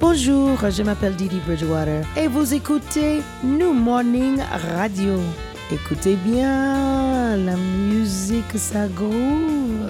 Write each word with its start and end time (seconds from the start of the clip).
Bonjour, 0.00 0.70
je 0.70 0.82
m'appelle 0.84 1.16
Didi 1.16 1.40
Bridgewater 1.44 2.04
et 2.16 2.28
vous 2.28 2.54
écoutez 2.54 3.20
New 3.42 3.72
Morning 3.72 4.38
Radio. 4.76 5.18
Écoutez 5.72 6.14
bien, 6.14 7.36
la 7.36 7.56
musique 7.56 8.56
ça 8.56 8.86
groove. 8.86 9.81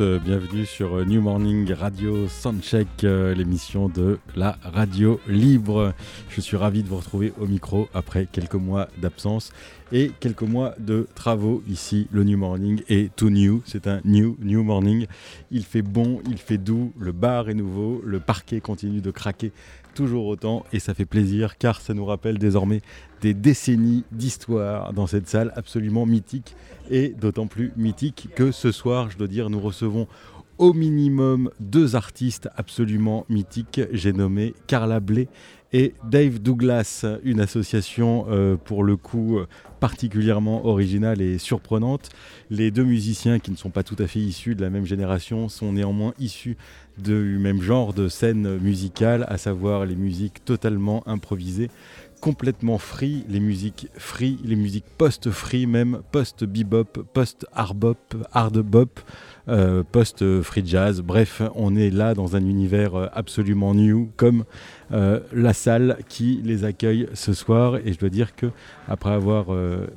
Euh, 0.00 0.18
bienvenue 0.18 0.66
sur 0.66 0.98
euh, 0.98 1.04
New 1.04 1.22
Morning 1.22 1.72
Radio 1.72 2.28
Soundcheck, 2.28 2.88
euh, 3.04 3.34
l'émission 3.34 3.88
de 3.88 4.18
la 4.36 4.58
radio 4.62 5.20
libre. 5.26 5.94
Je 6.28 6.40
suis 6.40 6.56
ravi 6.56 6.82
de 6.82 6.88
vous 6.88 6.98
retrouver 6.98 7.32
au 7.40 7.46
micro 7.46 7.88
après 7.94 8.26
quelques 8.26 8.56
mois 8.56 8.88
d'absence 8.98 9.52
et 9.92 10.12
quelques 10.20 10.42
mois 10.42 10.74
de 10.78 11.08
travaux 11.14 11.62
ici. 11.68 12.08
Le 12.12 12.24
New 12.24 12.36
Morning 12.36 12.82
est 12.88 13.14
tout 13.16 13.30
new, 13.30 13.62
c'est 13.64 13.86
un 13.86 14.00
new 14.04 14.36
New 14.40 14.62
Morning. 14.62 15.06
Il 15.50 15.64
fait 15.64 15.82
bon, 15.82 16.20
il 16.28 16.38
fait 16.38 16.58
doux, 16.58 16.92
le 16.98 17.12
bar 17.12 17.48
est 17.48 17.54
nouveau, 17.54 18.02
le 18.04 18.20
parquet 18.20 18.60
continue 18.60 19.00
de 19.00 19.10
craquer 19.10 19.52
toujours 20.00 20.28
autant 20.28 20.64
et 20.72 20.78
ça 20.78 20.94
fait 20.94 21.04
plaisir 21.04 21.58
car 21.58 21.82
ça 21.82 21.92
nous 21.92 22.06
rappelle 22.06 22.38
désormais 22.38 22.80
des 23.20 23.34
décennies 23.34 24.02
d'histoire 24.12 24.94
dans 24.94 25.06
cette 25.06 25.28
salle 25.28 25.52
absolument 25.56 26.06
mythique 26.06 26.56
et 26.90 27.10
d'autant 27.10 27.46
plus 27.46 27.74
mythique 27.76 28.28
que 28.34 28.50
ce 28.50 28.72
soir, 28.72 29.10
je 29.10 29.18
dois 29.18 29.26
dire, 29.26 29.50
nous 29.50 29.60
recevons 29.60 30.08
au 30.60 30.74
minimum 30.74 31.50
deux 31.58 31.96
artistes 31.96 32.50
absolument 32.54 33.24
mythiques. 33.30 33.80
J'ai 33.92 34.12
nommé 34.12 34.54
Carla 34.66 35.00
Bley 35.00 35.26
et 35.72 35.94
Dave 36.04 36.38
Douglas, 36.38 37.06
une 37.24 37.40
association 37.40 38.26
euh, 38.28 38.56
pour 38.56 38.84
le 38.84 38.96
coup 38.96 39.38
particulièrement 39.80 40.66
originale 40.66 41.22
et 41.22 41.38
surprenante. 41.38 42.10
Les 42.50 42.70
deux 42.70 42.84
musiciens 42.84 43.38
qui 43.38 43.50
ne 43.50 43.56
sont 43.56 43.70
pas 43.70 43.82
tout 43.82 43.96
à 43.98 44.06
fait 44.06 44.18
issus 44.18 44.54
de 44.54 44.60
la 44.60 44.68
même 44.68 44.84
génération 44.84 45.48
sont 45.48 45.72
néanmoins 45.72 46.12
issus 46.18 46.58
du 46.98 47.38
même 47.38 47.62
genre 47.62 47.94
de 47.94 48.08
scène 48.08 48.58
musicale, 48.58 49.24
à 49.28 49.38
savoir 49.38 49.86
les 49.86 49.96
musiques 49.96 50.44
totalement 50.44 51.02
improvisées 51.08 51.70
complètement 52.20 52.78
free, 52.78 53.24
les 53.28 53.40
musiques 53.40 53.88
free, 53.96 54.38
les 54.44 54.56
musiques 54.56 54.84
post-free 54.98 55.66
même, 55.66 56.02
post-bebop, 56.12 57.02
post-hard-bop, 57.12 58.14
hard-bop, 58.32 59.00
euh, 59.48 59.82
post-free 59.90 60.62
jazz. 60.64 61.00
Bref, 61.00 61.42
on 61.54 61.74
est 61.74 61.90
là 61.90 62.14
dans 62.14 62.36
un 62.36 62.44
univers 62.44 62.94
euh, 62.94 63.06
absolument 63.12 63.74
new, 63.74 64.10
comme 64.16 64.44
euh, 64.92 65.20
la 65.32 65.54
salle 65.54 65.98
qui 66.08 66.40
les 66.44 66.64
accueille 66.64 67.08
ce 67.14 67.32
soir. 67.32 67.76
Et 67.84 67.92
je 67.92 67.98
dois 67.98 68.10
dire 68.10 68.36
que 68.36 68.46
après 68.86 69.12
avoir 69.12 69.46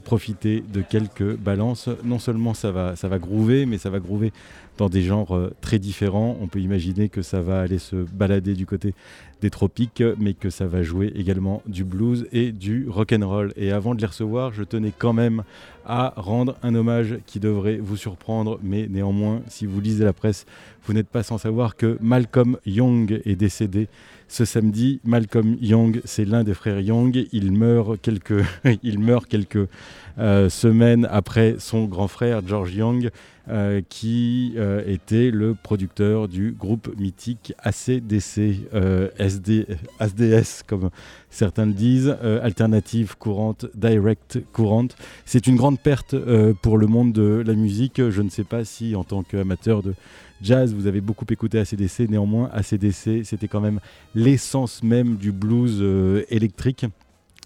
profité 0.03 0.63
de 0.73 0.81
quelques 0.81 1.35
balances, 1.35 1.89
non 2.03 2.19
seulement 2.19 2.53
ça 2.53 2.71
va, 2.71 2.95
ça 2.95 3.07
va 3.07 3.19
groover, 3.19 3.65
mais 3.65 3.77
ça 3.77 3.89
va 3.89 3.99
groover 3.99 4.31
dans 4.77 4.89
des 4.89 5.01
genres 5.01 5.49
très 5.61 5.79
différents. 5.79 6.37
On 6.41 6.47
peut 6.47 6.59
imaginer 6.59 7.09
que 7.09 7.21
ça 7.21 7.41
va 7.41 7.61
aller 7.61 7.79
se 7.79 7.95
balader 7.95 8.53
du 8.53 8.65
côté 8.65 8.93
des 9.41 9.49
tropiques, 9.49 10.03
mais 10.17 10.33
que 10.33 10.49
ça 10.49 10.67
va 10.67 10.83
jouer 10.83 11.11
également 11.15 11.61
du 11.67 11.83
blues 11.83 12.27
et 12.31 12.51
du 12.53 12.87
rock 12.87 13.11
and 13.13 13.27
roll. 13.27 13.53
Et 13.57 13.71
avant 13.71 13.93
de 13.93 13.99
les 13.99 14.07
recevoir, 14.07 14.53
je 14.53 14.63
tenais 14.63 14.93
quand 14.97 15.11
même 15.11 15.43
à 15.85 16.13
rendre 16.15 16.55
un 16.63 16.73
hommage 16.75 17.17
qui 17.25 17.41
devrait 17.41 17.77
vous 17.77 17.97
surprendre, 17.97 18.57
mais 18.63 18.87
néanmoins, 18.89 19.41
si 19.49 19.65
vous 19.65 19.81
lisez 19.81 20.05
la 20.05 20.13
presse, 20.13 20.45
vous 20.85 20.93
n'êtes 20.93 21.09
pas 21.09 21.23
sans 21.23 21.37
savoir 21.37 21.75
que 21.75 21.97
Malcolm 22.01 22.57
Young 22.65 23.21
est 23.25 23.35
décédé 23.35 23.89
ce 24.33 24.45
samedi. 24.45 24.99
Malcolm 25.03 25.57
Young, 25.61 26.01
c'est 26.05 26.25
l'un 26.25 26.43
des 26.43 26.55
frères 26.55 26.79
Young. 26.79 27.27
Il 27.31 27.51
meurt 27.51 28.01
quelques, 28.01 28.43
il 28.83 28.97
meurt 28.99 29.27
quelques 29.27 29.69
euh, 30.17 30.49
semaines 30.49 31.07
après 31.11 31.55
son 31.59 31.85
grand 31.85 32.07
frère 32.07 32.41
George 32.45 32.73
Young. 32.73 33.09
Euh, 33.49 33.81
qui 33.89 34.53
euh, 34.55 34.81
était 34.87 35.29
le 35.29 35.53
producteur 35.53 36.29
du 36.29 36.53
groupe 36.57 36.97
mythique 36.97 37.53
ACDC, 37.59 38.69
SD, 39.19 39.67
SDS 39.99 40.63
comme 40.65 40.91
certains 41.29 41.65
le 41.65 41.73
disent, 41.73 42.15
alternative 42.41 43.17
courante, 43.17 43.65
direct 43.75 44.39
courante. 44.53 44.95
C'est 45.25 45.45
une 45.45 45.57
grande 45.57 45.77
perte 45.77 46.15
pour 46.61 46.77
le 46.77 46.87
monde 46.87 47.11
de 47.11 47.43
la 47.45 47.53
musique. 47.53 48.09
Je 48.09 48.21
ne 48.21 48.29
sais 48.29 48.45
pas 48.45 48.63
si 48.63 48.95
en 48.95 49.03
tant 49.03 49.23
qu'amateur 49.23 49.83
de 49.83 49.93
jazz, 50.43 50.73
vous 50.73 50.85
avez 50.87 51.01
beaucoup 51.01 51.25
écouté 51.29 51.57
ACDC, 51.57 52.09
néanmoins 52.09 52.49
ACDC 52.53 53.23
c'était 53.23 53.47
quand 53.47 53.61
même 53.61 53.79
l'essence 54.13 54.83
même 54.83 55.15
du 55.15 55.31
blues 55.31 55.81
électrique 56.29 56.85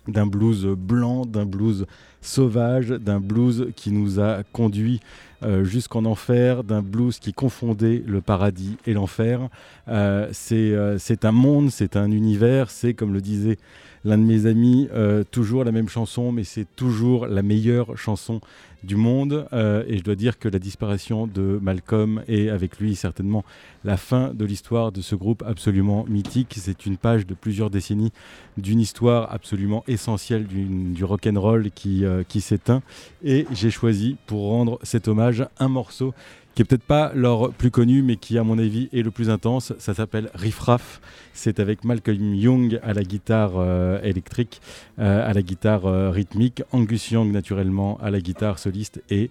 d'un 0.07 0.25
blues 0.25 0.65
blanc, 0.65 1.25
d'un 1.25 1.45
blues 1.45 1.85
sauvage, 2.21 2.89
d'un 2.89 3.19
blues 3.19 3.67
qui 3.75 3.91
nous 3.91 4.19
a 4.19 4.43
conduit 4.51 4.99
euh, 5.36 5.36
jusqu'en 5.63 6.05
enfer, 6.05 6.63
d'un 6.63 6.81
blues 6.81 7.19
qui 7.19 7.33
confondait 7.33 8.03
le 8.05 8.21
paradis 8.21 8.77
et 8.85 8.93
l'enfer. 8.93 9.49
Euh, 9.87 10.31
euh, 10.51 10.97
c'est 10.99 11.25
un 11.25 11.31
monde, 11.31 11.69
c'est 11.71 11.95
un 11.95 12.11
univers, 12.11 12.69
c'est 12.69 12.93
comme 12.93 13.13
le 13.13 13.21
disait 13.21 13.57
l'un 14.03 14.17
de 14.17 14.23
mes 14.23 14.45
amis, 14.45 14.87
toujours 15.31 15.65
la 15.65 15.73
même 15.73 15.89
chanson, 15.89 16.31
mais 16.31 16.45
c'est 16.45 16.67
toujours 16.75 17.27
la 17.27 17.41
meilleure 17.41 17.97
chanson 17.97 18.39
du 18.83 18.95
monde. 18.95 19.47
Euh, 19.53 19.83
et 19.87 19.97
je 19.97 20.03
dois 20.03 20.15
dire 20.15 20.39
que 20.39 20.49
la 20.49 20.59
disparition 20.59 21.27
de 21.27 21.59
Malcolm 21.61 22.23
et 22.27 22.49
avec 22.49 22.79
lui 22.79 22.95
certainement 22.95 23.43
la 23.83 23.97
fin 23.97 24.33
de 24.33 24.45
l'histoire 24.45 24.91
de 24.91 25.01
ce 25.01 25.15
groupe 25.15 25.43
absolument 25.45 26.05
mythique. 26.07 26.55
C'est 26.57 26.85
une 26.85 26.97
page 26.97 27.25
de 27.25 27.33
plusieurs 27.33 27.69
décennies 27.69 28.11
d'une 28.57 28.79
histoire 28.79 29.31
absolument 29.31 29.83
essentielle 29.87 30.45
du 30.47 31.03
rock 31.03 31.27
euh, 31.27 32.23
qui 32.27 32.41
s'éteint. 32.41 32.81
Et 33.23 33.45
j'ai 33.51 33.71
choisi 33.71 34.17
pour 34.25 34.49
rendre 34.49 34.79
cet 34.83 35.07
hommage 35.07 35.26
un 35.59 35.67
morceau 35.67 36.13
qui 36.57 36.63
est 36.63 36.65
peut-être 36.65 36.81
pas 36.81 37.11
leur 37.13 37.51
plus 37.51 37.69
connu, 37.69 38.01
mais 38.01 38.15
qui, 38.15 38.35
à 38.39 38.43
mon 38.43 38.57
avis, 38.57 38.89
est 38.91 39.03
le 39.03 39.11
plus 39.11 39.29
intense. 39.29 39.73
Ça 39.77 39.93
s'appelle 39.93 40.31
Riff 40.33 40.57
Raff. 40.57 41.01
C'est 41.33 41.59
avec 41.59 41.83
Malcolm 41.83 42.33
Young 42.33 42.79
à 42.81 42.93
la 42.93 43.03
guitare 43.03 43.51
euh, 43.57 44.01
électrique, 44.01 44.59
euh, 44.97 45.29
à 45.29 45.33
la 45.33 45.43
guitare 45.43 45.85
euh, 45.85 46.09
rythmique, 46.09 46.63
Angus 46.71 47.11
Young, 47.11 47.31
naturellement, 47.31 47.99
à 48.01 48.09
la 48.09 48.19
guitare 48.19 48.57
soliste, 48.57 49.03
et 49.11 49.29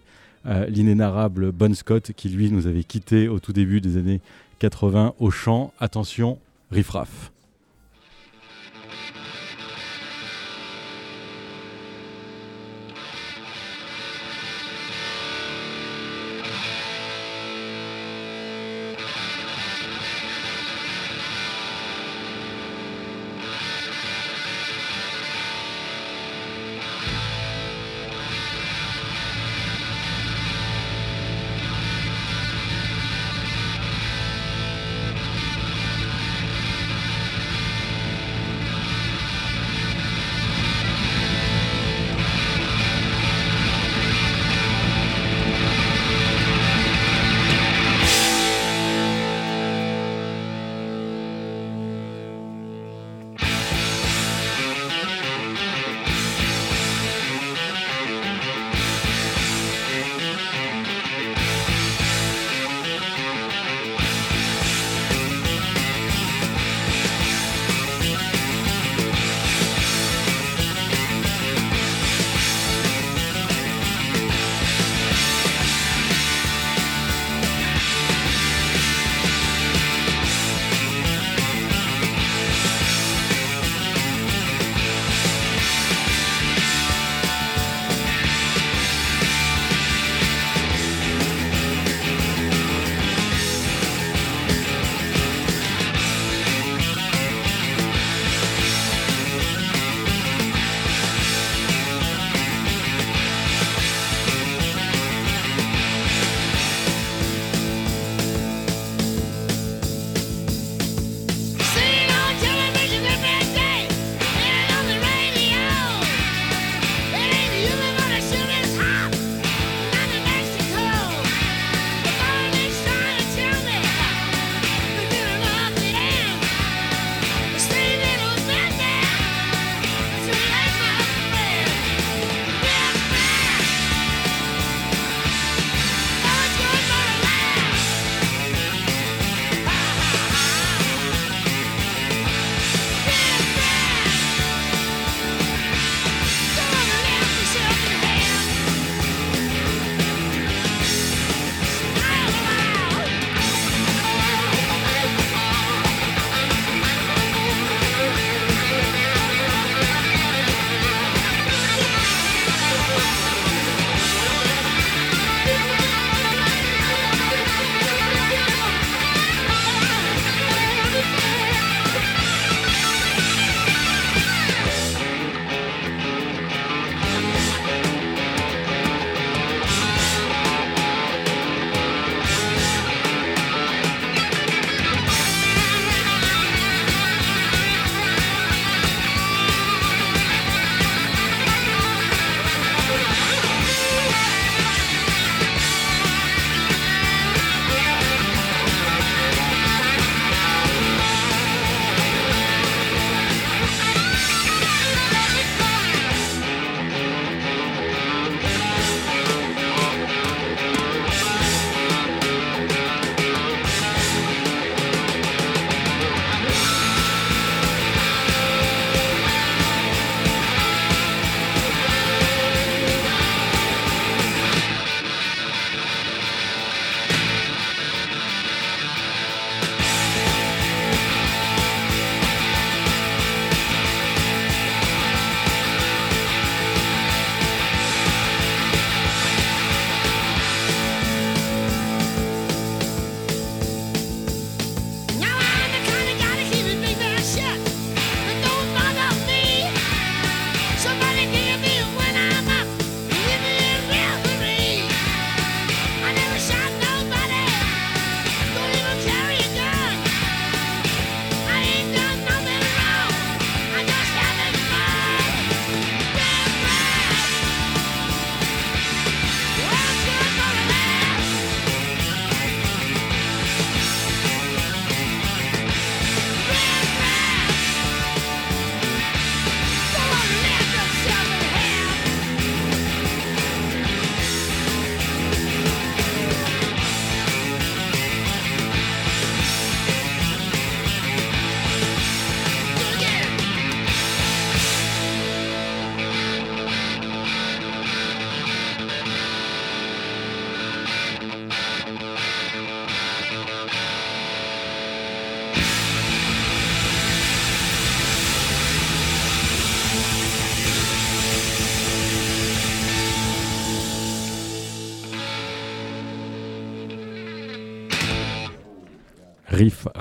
l'inénarrable 0.68 1.50
Bon 1.50 1.74
Scott, 1.74 2.12
qui, 2.14 2.28
lui, 2.28 2.52
nous 2.52 2.68
avait 2.68 2.84
quittés 2.84 3.26
au 3.26 3.40
tout 3.40 3.52
début 3.52 3.80
des 3.80 3.96
années 3.96 4.20
80 4.60 5.14
au 5.18 5.32
chant. 5.32 5.72
Attention, 5.80 6.38
Riff 6.70 6.90
Raff. 6.90 7.32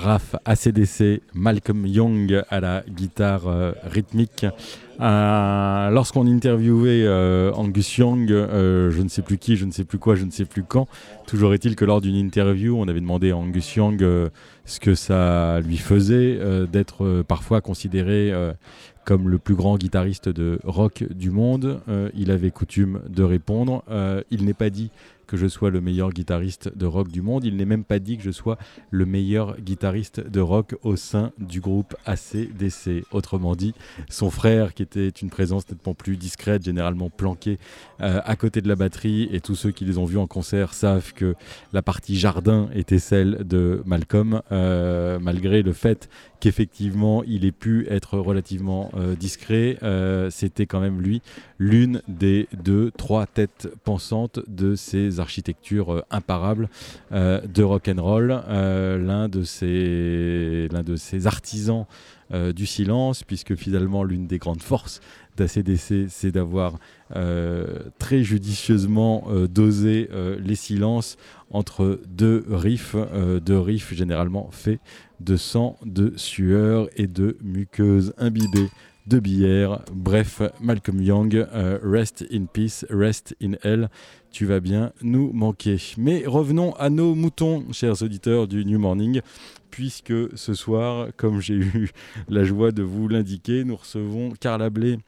Raff 0.06 0.36
ACDC, 0.44 1.20
Malcolm 1.34 1.84
Young 1.84 2.40
à 2.48 2.60
la 2.60 2.84
guitare 2.88 3.48
euh, 3.48 3.72
rythmique. 3.82 4.46
Euh, 5.00 5.90
lorsqu'on 5.90 6.28
interviewait 6.28 7.02
euh, 7.02 7.50
Angus 7.54 7.98
Young, 7.98 8.28
je 8.28 9.02
ne 9.02 9.08
sais 9.08 9.22
plus 9.22 9.36
qui, 9.36 9.56
je 9.56 9.64
ne 9.64 9.72
sais 9.72 9.82
plus 9.82 9.98
quoi, 9.98 10.14
je 10.14 10.24
ne 10.24 10.30
sais 10.30 10.44
plus 10.44 10.62
quand, 10.62 10.86
toujours 11.26 11.54
est-il 11.54 11.74
que 11.74 11.84
lors 11.84 12.00
d'une 12.00 12.14
interview, 12.14 12.76
on 12.78 12.86
avait 12.86 13.00
demandé 13.00 13.32
à 13.32 13.36
Angus 13.36 13.74
Young 13.74 13.98
ce 14.64 14.80
que 14.80 14.94
ça 14.94 15.60
lui 15.60 15.76
faisait 15.76 16.38
d'être 16.70 17.22
parfois 17.26 17.60
considéré 17.60 18.32
comme 19.04 19.28
le 19.28 19.38
plus 19.38 19.56
grand 19.56 19.76
guitariste 19.76 20.28
de 20.28 20.60
rock 20.62 21.04
du 21.10 21.30
monde. 21.30 21.80
il 22.14 22.30
avait 22.30 22.52
coutume 22.52 23.00
de 23.08 23.24
répondre. 23.24 23.82
il 24.30 24.44
n'est 24.44 24.54
pas 24.54 24.70
dit 24.70 24.90
que 25.26 25.36
je 25.36 25.46
sois 25.46 25.70
le 25.70 25.80
meilleur 25.80 26.10
guitariste 26.10 26.76
de 26.76 26.86
rock 26.86 27.08
du 27.08 27.22
monde. 27.22 27.44
Il 27.44 27.56
n'est 27.56 27.64
même 27.64 27.84
pas 27.84 27.98
dit 27.98 28.16
que 28.16 28.22
je 28.22 28.30
sois 28.30 28.58
le 28.90 29.06
meilleur 29.06 29.60
guitariste 29.60 30.20
de 30.20 30.40
rock 30.40 30.76
au 30.82 30.96
sein 30.96 31.32
du 31.38 31.60
groupe 31.60 31.94
ACDC. 32.04 33.04
Autrement 33.10 33.56
dit, 33.56 33.74
son 34.08 34.30
frère, 34.30 34.74
qui 34.74 34.82
était 34.82 35.08
une 35.08 35.30
présence 35.30 35.68
nettement 35.68 35.94
plus 35.94 36.16
discrète, 36.16 36.64
généralement 36.64 37.10
planquée 37.10 37.58
euh, 38.00 38.20
à 38.24 38.36
côté 38.36 38.60
de 38.60 38.68
la 38.68 38.76
batterie, 38.76 39.28
et 39.32 39.40
tous 39.40 39.54
ceux 39.54 39.70
qui 39.70 39.84
les 39.84 39.98
ont 39.98 40.04
vus 40.04 40.18
en 40.18 40.26
concert 40.26 40.74
savent 40.74 41.12
que 41.12 41.34
la 41.72 41.82
partie 41.82 42.16
jardin 42.16 42.68
était 42.74 42.98
celle 42.98 43.46
de 43.46 43.82
Malcolm, 43.86 44.42
euh, 44.52 45.18
malgré 45.18 45.62
le 45.62 45.72
fait 45.72 46.08
qu'effectivement 46.40 47.22
il 47.24 47.44
ait 47.44 47.52
pu 47.52 47.86
être 47.88 48.18
relativement 48.18 48.90
euh, 48.94 49.14
discret, 49.16 49.78
c'était 50.30 50.66
quand 50.66 50.80
même 50.80 51.00
lui 51.00 51.22
l'une 51.58 52.02
des 52.08 52.48
deux, 52.52 52.90
trois 52.96 53.26
têtes 53.26 53.68
pensantes 53.84 54.40
de 54.46 54.74
ces 54.74 55.15
architectures 55.20 55.92
euh, 55.92 56.02
imparables 56.10 56.68
de 57.10 57.62
rock 57.62 57.88
and 57.88 58.02
roll, 58.02 58.28
l'un 58.48 59.28
de 59.28 59.42
ces 59.42 60.68
l'un 60.72 60.82
de 60.82 60.96
ces 60.96 61.26
artisans 61.26 61.86
du 62.30 62.66
silence, 62.66 63.22
puisque 63.22 63.54
finalement 63.54 64.02
l'une 64.02 64.26
des 64.26 64.38
grandes 64.38 64.62
forces 64.62 65.00
d'ACDC, 65.36 66.08
c'est 66.08 66.32
d'avoir 66.32 66.78
très 67.98 68.22
judicieusement 68.22 69.28
dosé 69.48 70.08
les 70.38 70.54
silences 70.56 71.16
entre 71.50 72.00
deux 72.08 72.44
riffs, 72.50 72.96
deux 73.44 73.58
riffs 73.58 73.94
généralement 73.94 74.48
faits 74.50 74.80
de 75.20 75.36
sang, 75.36 75.76
de 75.84 76.12
sueur 76.16 76.88
et 76.96 77.06
de 77.06 77.36
muqueuses 77.42 78.12
imbibées 78.18 78.70
de 79.06 79.18
bière. 79.18 79.82
Bref, 79.92 80.42
Malcolm 80.60 81.00
Young, 81.00 81.34
euh, 81.34 81.78
rest 81.82 82.24
in 82.32 82.46
peace, 82.46 82.84
rest 82.90 83.36
in 83.42 83.52
hell. 83.62 83.88
Tu 84.30 84.46
vas 84.46 84.60
bien 84.60 84.92
nous 85.02 85.32
manquer. 85.32 85.76
Mais 85.96 86.24
revenons 86.26 86.74
à 86.74 86.90
nos 86.90 87.14
moutons, 87.14 87.64
chers 87.72 88.02
auditeurs 88.02 88.48
du 88.48 88.64
New 88.64 88.78
Morning, 88.78 89.20
puisque 89.70 90.14
ce 90.34 90.54
soir, 90.54 91.08
comme 91.16 91.40
j'ai 91.40 91.54
eu 91.54 91.90
la 92.28 92.44
joie 92.44 92.72
de 92.72 92.82
vous 92.82 93.08
l'indiquer, 93.08 93.64
nous 93.64 93.76
recevons 93.76 94.32
Carla 94.40 94.70
Blé 94.70 94.98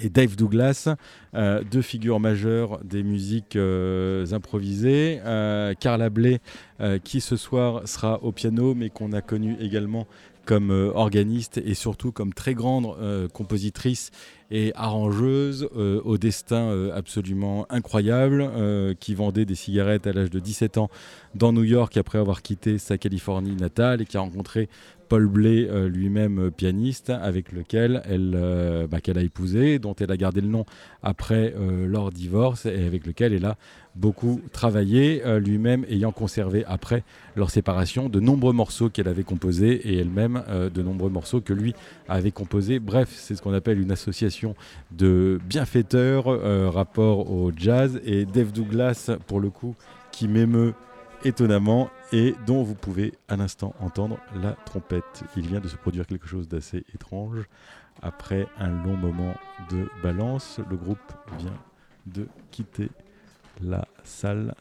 et 0.00 0.08
Dave 0.08 0.36
Douglas, 0.36 0.88
euh, 1.34 1.62
deux 1.62 1.82
figures 1.82 2.20
majeures 2.20 2.80
des 2.84 3.02
musiques 3.02 3.56
euh, 3.56 4.26
improvisées. 4.32 5.20
Euh, 5.24 5.74
Carla 5.74 6.10
qui 7.02 7.20
ce 7.20 7.36
soir 7.36 7.86
sera 7.88 8.22
au 8.22 8.32
piano, 8.32 8.74
mais 8.74 8.90
qu'on 8.90 9.12
a 9.12 9.22
connu 9.22 9.56
également 9.60 10.06
comme 10.46 10.70
organiste 10.94 11.58
et 11.58 11.74
surtout 11.74 12.12
comme 12.12 12.32
très 12.32 12.54
grande 12.54 12.96
compositrice 13.32 14.10
et 14.50 14.72
arrangeuse 14.76 15.68
au 15.74 16.18
destin 16.18 16.90
absolument 16.94 17.66
incroyable, 17.68 18.48
qui 19.00 19.14
vendait 19.14 19.44
des 19.44 19.56
cigarettes 19.56 20.06
à 20.06 20.12
l'âge 20.12 20.30
de 20.30 20.38
17 20.38 20.78
ans 20.78 20.88
dans 21.34 21.52
New 21.52 21.64
York 21.64 21.96
après 21.96 22.18
avoir 22.18 22.42
quitté 22.42 22.78
sa 22.78 22.96
Californie 22.96 23.56
natale 23.56 24.02
et 24.02 24.04
qui 24.04 24.16
a 24.16 24.20
rencontré 24.20 24.68
Paul 25.08 25.26
Blé, 25.26 25.68
euh, 25.70 25.88
lui-même 25.88 26.46
euh, 26.46 26.50
pianiste, 26.50 27.10
avec 27.10 27.52
lequel 27.52 28.02
elle, 28.04 28.34
euh, 28.34 28.86
bah, 28.86 29.00
qu'elle 29.00 29.18
a 29.18 29.22
épousé, 29.22 29.78
dont 29.78 29.94
elle 29.94 30.10
a 30.10 30.16
gardé 30.16 30.40
le 30.40 30.48
nom 30.48 30.64
après 31.02 31.54
leur 31.86 32.10
divorce 32.10 32.66
et 32.66 32.84
avec 32.84 33.06
lequel 33.06 33.32
elle 33.32 33.44
a 33.44 33.56
beaucoup 33.94 34.40
travaillé, 34.52 35.22
lui-même 35.38 35.84
ayant 35.88 36.10
conservé 36.10 36.64
après 36.66 37.04
leur 37.36 37.50
séparation 37.50 38.08
de 38.08 38.18
nombreux 38.18 38.52
morceaux 38.52 38.90
qu'elle 38.90 39.06
avait 39.06 39.22
composés 39.22 39.88
et 39.88 39.98
elle-même 39.98 40.42
de 40.74 40.82
nombreux 40.82 41.10
morceaux 41.10 41.40
que 41.40 41.52
lui 41.52 41.74
avait 42.08 42.32
composés. 42.32 42.80
Bref, 42.80 43.08
c'est 43.12 43.36
ce 43.36 43.42
qu'on 43.42 43.54
appelle 43.54 43.80
une 43.80 43.92
association 43.92 44.56
de 44.90 45.38
bienfaiteurs 45.48 46.24
rapport 46.72 47.30
au 47.30 47.52
jazz 47.56 48.00
et 48.04 48.24
Dave 48.24 48.50
Douglas, 48.50 49.10
pour 49.28 49.38
le 49.38 49.50
coup, 49.50 49.76
qui 50.10 50.26
m'émeut 50.26 50.74
étonnamment 51.24 51.88
et 52.12 52.34
dont 52.46 52.62
vous 52.62 52.74
pouvez 52.74 53.14
à 53.28 53.36
l'instant 53.36 53.74
entendre 53.80 54.18
la 54.34 54.52
trompette. 54.52 55.24
Il 55.36 55.46
vient 55.46 55.60
de 55.60 55.68
se 55.68 55.76
produire 55.76 56.06
quelque 56.06 56.26
chose 56.26 56.48
d'assez 56.48 56.84
étrange. 56.94 57.48
Après 58.02 58.46
un 58.58 58.68
long 58.84 58.96
moment 58.96 59.34
de 59.70 59.88
balance, 60.02 60.60
le 60.70 60.76
groupe 60.76 60.98
vient 61.38 61.58
de 62.06 62.28
quitter 62.50 62.90
la 63.62 63.88
salle, 64.04 64.54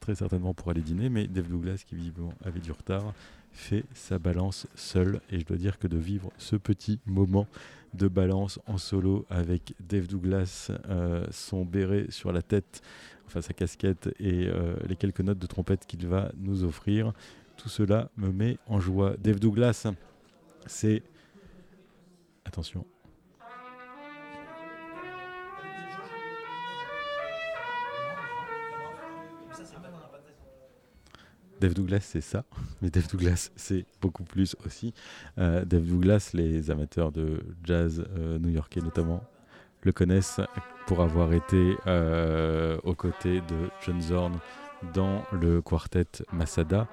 très 0.00 0.14
certainement 0.14 0.54
pour 0.54 0.70
aller 0.70 0.82
dîner, 0.82 1.08
mais 1.08 1.26
Dave 1.26 1.48
Douglas, 1.48 1.82
qui 1.86 1.94
visiblement 1.94 2.34
avait 2.44 2.60
du 2.60 2.70
retard, 2.70 3.14
fait 3.50 3.84
sa 3.94 4.18
balance 4.18 4.66
seul. 4.74 5.20
Et 5.30 5.40
je 5.40 5.46
dois 5.46 5.56
dire 5.56 5.78
que 5.78 5.86
de 5.86 5.96
vivre 5.96 6.30
ce 6.38 6.56
petit 6.56 7.00
moment 7.06 7.46
de 7.94 8.08
balance 8.08 8.58
en 8.66 8.78
solo 8.78 9.26
avec 9.28 9.74
Dave 9.80 10.06
Douglas, 10.06 10.70
euh, 10.88 11.26
son 11.30 11.64
béret 11.64 12.06
sur 12.08 12.32
la 12.32 12.42
tête, 12.42 12.82
enfin 13.26 13.40
sa 13.40 13.52
casquette 13.52 14.08
et 14.18 14.46
euh, 14.48 14.74
les 14.86 14.96
quelques 14.96 15.20
notes 15.20 15.38
de 15.38 15.46
trompette 15.46 15.86
qu'il 15.86 16.06
va 16.06 16.32
nous 16.36 16.64
offrir. 16.64 17.12
Tout 17.56 17.68
cela 17.68 18.10
me 18.16 18.30
met 18.32 18.58
en 18.66 18.80
joie. 18.80 19.16
Dave 19.18 19.38
Douglas, 19.38 19.86
c'est... 20.66 21.02
Attention. 22.44 22.84
Dave 31.62 31.74
Douglas, 31.74 32.00
c'est 32.00 32.20
ça, 32.20 32.44
mais 32.82 32.90
Dave 32.90 33.08
Douglas, 33.08 33.52
c'est 33.54 33.86
beaucoup 34.00 34.24
plus 34.24 34.56
aussi. 34.66 34.92
Euh, 35.38 35.64
Dave 35.64 35.86
Douglas, 35.86 36.32
les 36.34 36.72
amateurs 36.72 37.12
de 37.12 37.38
jazz 37.62 38.04
euh, 38.18 38.40
new-yorkais 38.40 38.80
notamment, 38.80 39.22
le 39.82 39.92
connaissent 39.92 40.40
pour 40.86 41.00
avoir 41.00 41.32
été 41.32 41.76
euh, 41.86 42.78
aux 42.84 42.94
côtés 42.94 43.40
de 43.40 43.70
John 43.84 44.00
Zorn 44.00 44.32
dans 44.94 45.22
le 45.32 45.60
quartet 45.62 46.24
Masada. 46.32 46.88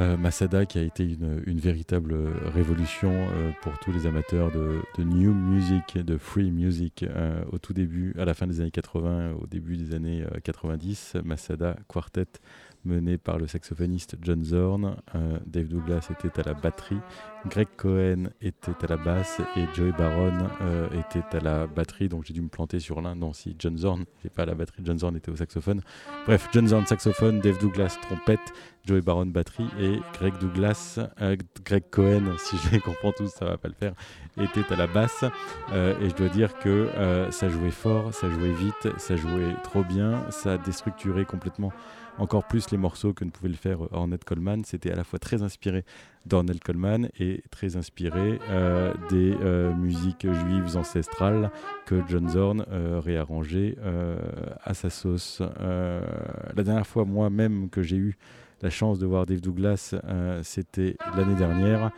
Euh, 0.00 0.16
Masada 0.16 0.64
qui 0.64 0.78
a 0.78 0.82
été 0.82 1.04
une, 1.04 1.60
véritable 1.60 2.14
révolution 2.54 3.12
euh, 3.12 3.50
pour 3.60 3.78
tous 3.78 3.92
les 3.92 4.06
amateurs 4.06 4.50
de, 4.50 4.80
new 5.02 5.34
music, 5.34 5.98
de 5.98 6.16
free 6.16 6.50
music 6.50 7.04
au 7.50 7.58
tout 7.58 7.74
début, 7.74 8.14
à 8.18 8.24
la 8.24 8.34
fin 8.34 8.46
des 8.46 8.60
années 8.60 8.70
80, 8.70 9.32
au 9.40 9.46
début 9.46 9.76
des 9.76 9.94
années 9.94 10.24
90. 10.44 11.16
Masada 11.24 11.76
Quartet 11.88 12.28
mené 12.84 13.18
par 13.18 13.38
le 13.38 13.46
saxophoniste 13.46 14.16
John 14.22 14.44
Zorn. 14.44 14.96
Euh, 15.14 15.38
Dave 15.46 15.68
Douglas 15.68 16.08
était 16.10 16.40
à 16.40 16.42
la 16.44 16.54
batterie, 16.54 16.98
Greg 17.46 17.68
Cohen 17.76 18.30
était 18.40 18.72
à 18.82 18.86
la 18.88 18.96
basse 18.96 19.40
et 19.56 19.64
Joey 19.74 19.92
Baron 19.92 20.46
euh, 20.62 20.88
était 20.92 21.36
à 21.36 21.40
la 21.40 21.66
batterie. 21.66 22.08
Donc 22.08 22.24
j'ai 22.24 22.34
dû 22.34 22.40
me 22.40 22.48
planter 22.48 22.80
sur 22.80 23.00
l'un. 23.00 23.14
Non, 23.14 23.32
si 23.32 23.54
John 23.58 23.76
Zorn 23.76 24.00
n'était 24.00 24.34
pas 24.34 24.42
à 24.42 24.46
la 24.46 24.54
batterie, 24.54 24.82
John 24.84 24.98
Zorn 24.98 25.16
était 25.16 25.30
au 25.30 25.36
saxophone. 25.36 25.80
Bref, 26.26 26.48
John 26.52 26.66
Zorn 26.66 26.86
saxophone, 26.86 27.40
Dave 27.40 27.58
Douglas 27.58 27.98
trompette, 28.02 28.52
Joey 28.84 29.00
Baron 29.00 29.26
batterie 29.26 29.68
et 29.78 29.98
Greg 30.18 30.38
Douglas, 30.38 30.98
euh, 31.20 31.36
Greg 31.64 31.84
Cohen, 31.90 32.34
si 32.38 32.56
je 32.58 32.70
les 32.70 32.80
comprends 32.80 33.12
tous, 33.12 33.28
ça 33.28 33.44
va 33.44 33.58
pas 33.58 33.68
le 33.68 33.74
faire, 33.74 33.94
était 34.40 34.72
à 34.72 34.76
la 34.76 34.86
basse. 34.86 35.24
et 35.72 36.08
je 36.08 36.14
dois 36.14 36.28
dire 36.28 36.58
que 36.58 36.88
ça 37.30 37.48
jouait 37.48 37.70
fort, 37.70 38.12
ça 38.12 38.28
jouait 38.30 38.52
vite, 38.52 38.88
ça 38.98 39.16
jouait 39.16 39.54
trop 39.62 39.84
bien, 39.84 40.28
ça 40.30 40.54
a 40.54 40.58
déstructuré 40.58 41.24
complètement 41.24 41.72
encore 42.18 42.44
plus 42.44 42.70
les 42.70 42.78
morceaux 42.78 43.12
que 43.12 43.24
ne 43.24 43.30
pouvait 43.30 43.48
le 43.48 43.56
faire 43.56 43.78
Ornette 43.92 44.24
Coleman. 44.24 44.64
C'était 44.64 44.90
à 44.90 44.96
la 44.96 45.04
fois 45.04 45.18
très 45.18 45.42
inspiré 45.42 45.84
d'Ornette 46.26 46.62
Coleman 46.62 47.08
et 47.18 47.42
très 47.50 47.76
inspiré 47.76 48.38
euh, 48.48 48.92
des 49.10 49.34
euh, 49.40 49.74
musiques 49.74 50.26
juives 50.30 50.76
ancestrales 50.76 51.50
que 51.86 52.02
John 52.08 52.28
Zorn 52.28 52.64
euh, 52.70 53.00
réarrangeait 53.00 53.76
à 54.62 54.74
sa 54.74 54.90
sauce. 54.90 55.40
la 55.60 56.62
dernière 56.62 56.86
fois, 56.86 57.04
moi-même, 57.04 57.68
que 57.70 57.82
j'ai 57.82 57.96
eu 57.96 58.16
la 58.60 58.70
chance 58.70 58.98
de 58.98 59.06
voir 59.06 59.26
Dave 59.26 59.40
Douglas, 59.40 59.94
c'était 60.42 60.96
l'année 61.16 61.34
dernière 61.34 61.90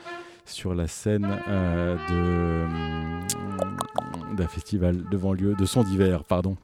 sur 0.46 0.74
la 0.74 0.86
scène 0.86 1.26
d'un 4.36 4.48
festival 4.48 5.08
de 5.08 5.16
banlieue, 5.16 5.54
de 5.54 5.64
son 5.66 5.82
d'hiver, 5.82 6.24
pardon, 6.24 6.56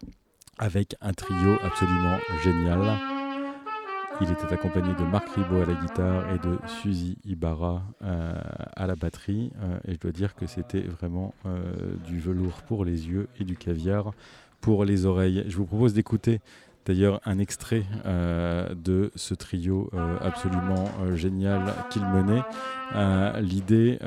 avec 0.58 0.96
un 1.00 1.12
trio 1.12 1.56
absolument 1.62 2.18
génial. 2.42 3.19
Il 4.22 4.30
était 4.30 4.52
accompagné 4.52 4.94
de 4.94 5.02
Marc 5.02 5.30
Ribot 5.30 5.62
à 5.62 5.64
la 5.64 5.72
guitare 5.72 6.24
et 6.30 6.38
de 6.38 6.58
Suzy 6.66 7.16
Ibarra 7.24 7.82
euh, 8.02 8.34
à 8.76 8.86
la 8.86 8.94
batterie. 8.94 9.50
Euh, 9.62 9.78
et 9.88 9.94
je 9.94 9.98
dois 9.98 10.10
dire 10.10 10.34
que 10.34 10.46
c'était 10.46 10.82
vraiment 10.82 11.32
euh, 11.46 11.94
du 12.06 12.18
velours 12.18 12.60
pour 12.68 12.84
les 12.84 13.08
yeux 13.08 13.28
et 13.40 13.44
du 13.44 13.56
caviar 13.56 14.12
pour 14.60 14.84
les 14.84 15.06
oreilles. 15.06 15.44
Je 15.48 15.56
vous 15.56 15.64
propose 15.64 15.94
d'écouter 15.94 16.40
D'ailleurs, 16.86 17.20
un 17.26 17.38
extrait 17.38 17.84
de 18.06 19.12
ce 19.14 19.34
trio 19.34 19.90
absolument 20.22 20.88
génial 21.14 21.74
qu'il 21.90 22.02
menait. 22.02 22.42
L'idée 23.42 23.98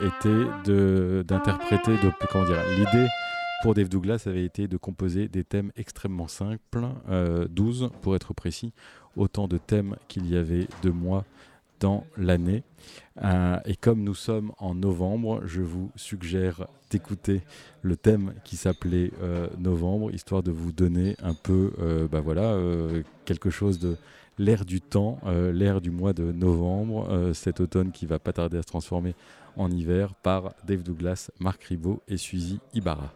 était 0.00 1.24
d'interpréter, 1.24 1.90
de, 1.90 2.12
comment 2.30 2.46
dire, 2.46 2.62
l'idée 2.78 3.08
pour 3.62 3.74
Dave 3.74 3.88
Douglas 3.88 4.24
avait 4.26 4.44
été 4.44 4.68
de 4.68 4.76
composer 4.76 5.28
des 5.28 5.44
thèmes 5.44 5.72
extrêmement 5.76 6.28
simples, 6.28 6.86
12 7.50 7.90
pour 8.00 8.16
être 8.16 8.34
précis, 8.34 8.72
autant 9.16 9.48
de 9.48 9.58
thèmes 9.58 9.96
qu'il 10.08 10.30
y 10.30 10.36
avait 10.36 10.66
de 10.82 10.90
mois 10.90 11.24
dans 11.80 12.06
l'année. 12.16 12.62
Euh, 13.22 13.58
et 13.64 13.74
comme 13.74 14.04
nous 14.04 14.14
sommes 14.14 14.52
en 14.58 14.74
novembre, 14.74 15.42
je 15.46 15.62
vous 15.62 15.90
suggère 15.96 16.66
d'écouter 16.90 17.40
le 17.82 17.96
thème 17.96 18.34
qui 18.44 18.56
s'appelait 18.56 19.10
euh, 19.22 19.48
Novembre, 19.58 20.12
histoire 20.12 20.42
de 20.42 20.50
vous 20.50 20.72
donner 20.72 21.16
un 21.22 21.34
peu, 21.34 21.72
euh, 21.80 22.06
bah 22.06 22.20
voilà, 22.20 22.56
quelque 23.24 23.50
chose 23.50 23.78
de 23.78 23.96
l'air 24.38 24.64
du 24.64 24.80
temps, 24.80 25.18
l'air 25.52 25.80
du 25.80 25.90
mois 25.90 26.12
de 26.12 26.32
novembre, 26.32 27.32
cet 27.34 27.60
automne 27.60 27.90
qui 27.92 28.06
va 28.06 28.18
pas 28.18 28.32
tarder 28.32 28.58
à 28.58 28.62
se 28.62 28.66
transformer 28.66 29.14
en 29.56 29.70
hiver 29.70 30.14
par 30.14 30.54
Dave 30.66 30.82
Douglas, 30.82 31.30
Marc 31.40 31.64
Ribot 31.64 32.02
et 32.08 32.16
Suzy 32.16 32.58
Ibarra. 32.72 33.12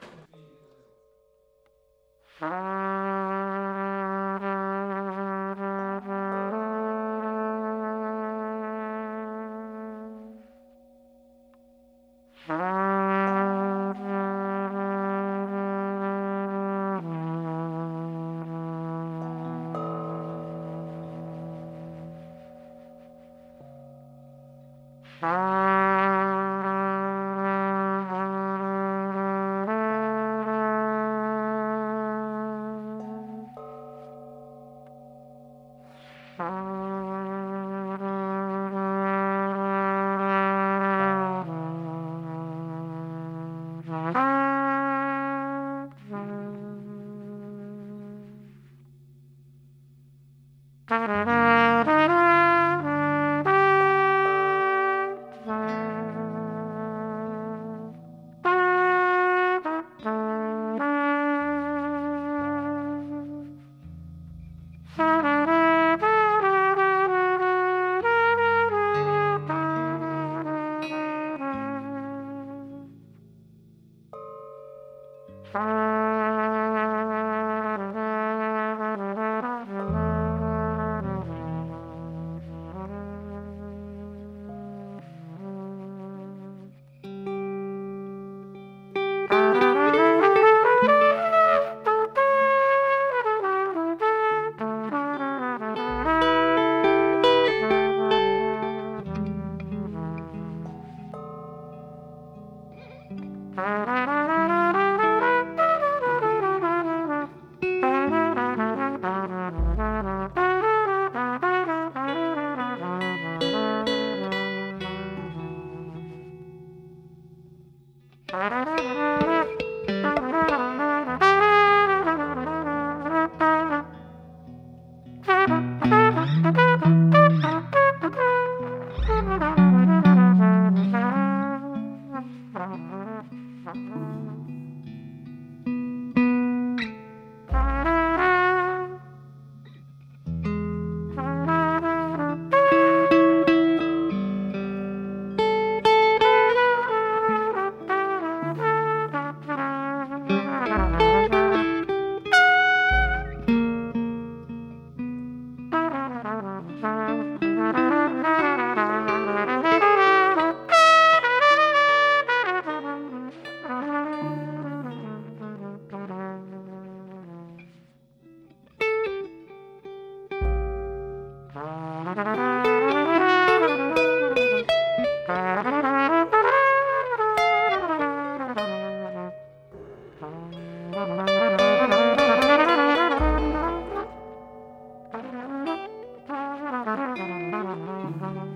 Mm-hmm. 188.25 188.54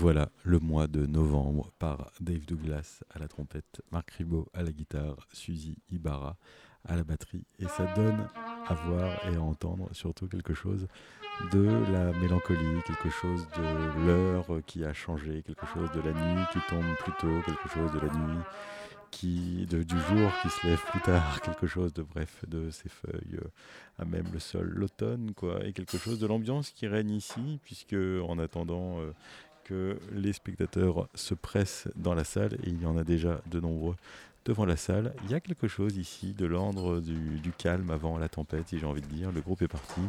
Voilà 0.00 0.30
le 0.44 0.58
mois 0.58 0.86
de 0.86 1.04
novembre 1.04 1.72
par 1.78 2.10
Dave 2.20 2.46
Douglas 2.46 3.02
à 3.14 3.18
la 3.18 3.28
trompette, 3.28 3.82
Marc 3.92 4.12
Ribot 4.12 4.48
à 4.54 4.62
la 4.62 4.72
guitare, 4.72 5.28
Suzy 5.30 5.76
Ibarra 5.90 6.38
à 6.88 6.96
la 6.96 7.04
batterie. 7.04 7.44
Et 7.58 7.68
ça 7.68 7.84
donne 7.94 8.26
à 8.66 8.72
voir 8.86 9.12
et 9.30 9.36
à 9.36 9.42
entendre 9.42 9.90
surtout 9.92 10.26
quelque 10.26 10.54
chose 10.54 10.88
de 11.52 11.68
la 11.92 12.12
mélancolie, 12.14 12.80
quelque 12.86 13.10
chose 13.10 13.46
de 13.58 14.06
l'heure 14.06 14.46
qui 14.64 14.86
a 14.86 14.94
changé, 14.94 15.42
quelque 15.42 15.66
chose 15.66 15.90
de 15.92 16.00
la 16.00 16.12
nuit 16.12 16.44
qui 16.50 16.60
tombe 16.70 16.94
plus 17.00 17.12
tôt, 17.20 17.42
quelque 17.44 17.68
chose 17.68 17.92
de 17.92 17.98
la 17.98 18.10
nuit 18.14 18.42
qui, 19.10 19.66
du 19.66 20.00
jour 20.08 20.30
qui 20.40 20.48
se 20.48 20.66
lève 20.66 20.82
plus 20.90 21.00
tard, 21.00 21.40
quelque 21.44 21.66
chose 21.66 21.92
de 21.92 22.02
bref, 22.02 22.42
de 22.48 22.70
ces 22.70 22.88
feuilles 22.88 23.38
à 23.98 24.06
même 24.06 24.26
le 24.32 24.38
sol, 24.38 24.72
l'automne, 24.74 25.32
quoi, 25.34 25.62
et 25.66 25.74
quelque 25.74 25.98
chose 25.98 26.18
de 26.18 26.26
l'ambiance 26.26 26.70
qui 26.70 26.86
règne 26.86 27.10
ici, 27.10 27.60
puisque 27.62 27.96
en 28.26 28.38
attendant 28.38 29.00
euh, 29.00 29.12
les 30.12 30.32
spectateurs 30.32 31.08
se 31.14 31.34
pressent 31.34 31.88
dans 31.96 32.14
la 32.14 32.24
salle, 32.24 32.54
et 32.64 32.68
il 32.68 32.82
y 32.82 32.86
en 32.86 32.96
a 32.96 33.04
déjà 33.04 33.40
de 33.50 33.60
nombreux 33.60 33.96
devant 34.44 34.64
la 34.64 34.76
salle. 34.76 35.12
Il 35.24 35.30
y 35.30 35.34
a 35.34 35.40
quelque 35.40 35.68
chose 35.68 35.96
ici 35.96 36.32
de 36.32 36.46
l'ordre 36.46 37.00
du, 37.00 37.52
calme 37.58 37.90
avant 37.90 38.18
la 38.18 38.28
tempête, 38.28 38.66
j'ai 38.72 38.86
envie 38.86 39.02
de 39.02 39.06
dire. 39.06 39.32
Le 39.32 39.40
groupe 39.40 39.62
est 39.62 39.68
parti. 39.68 40.00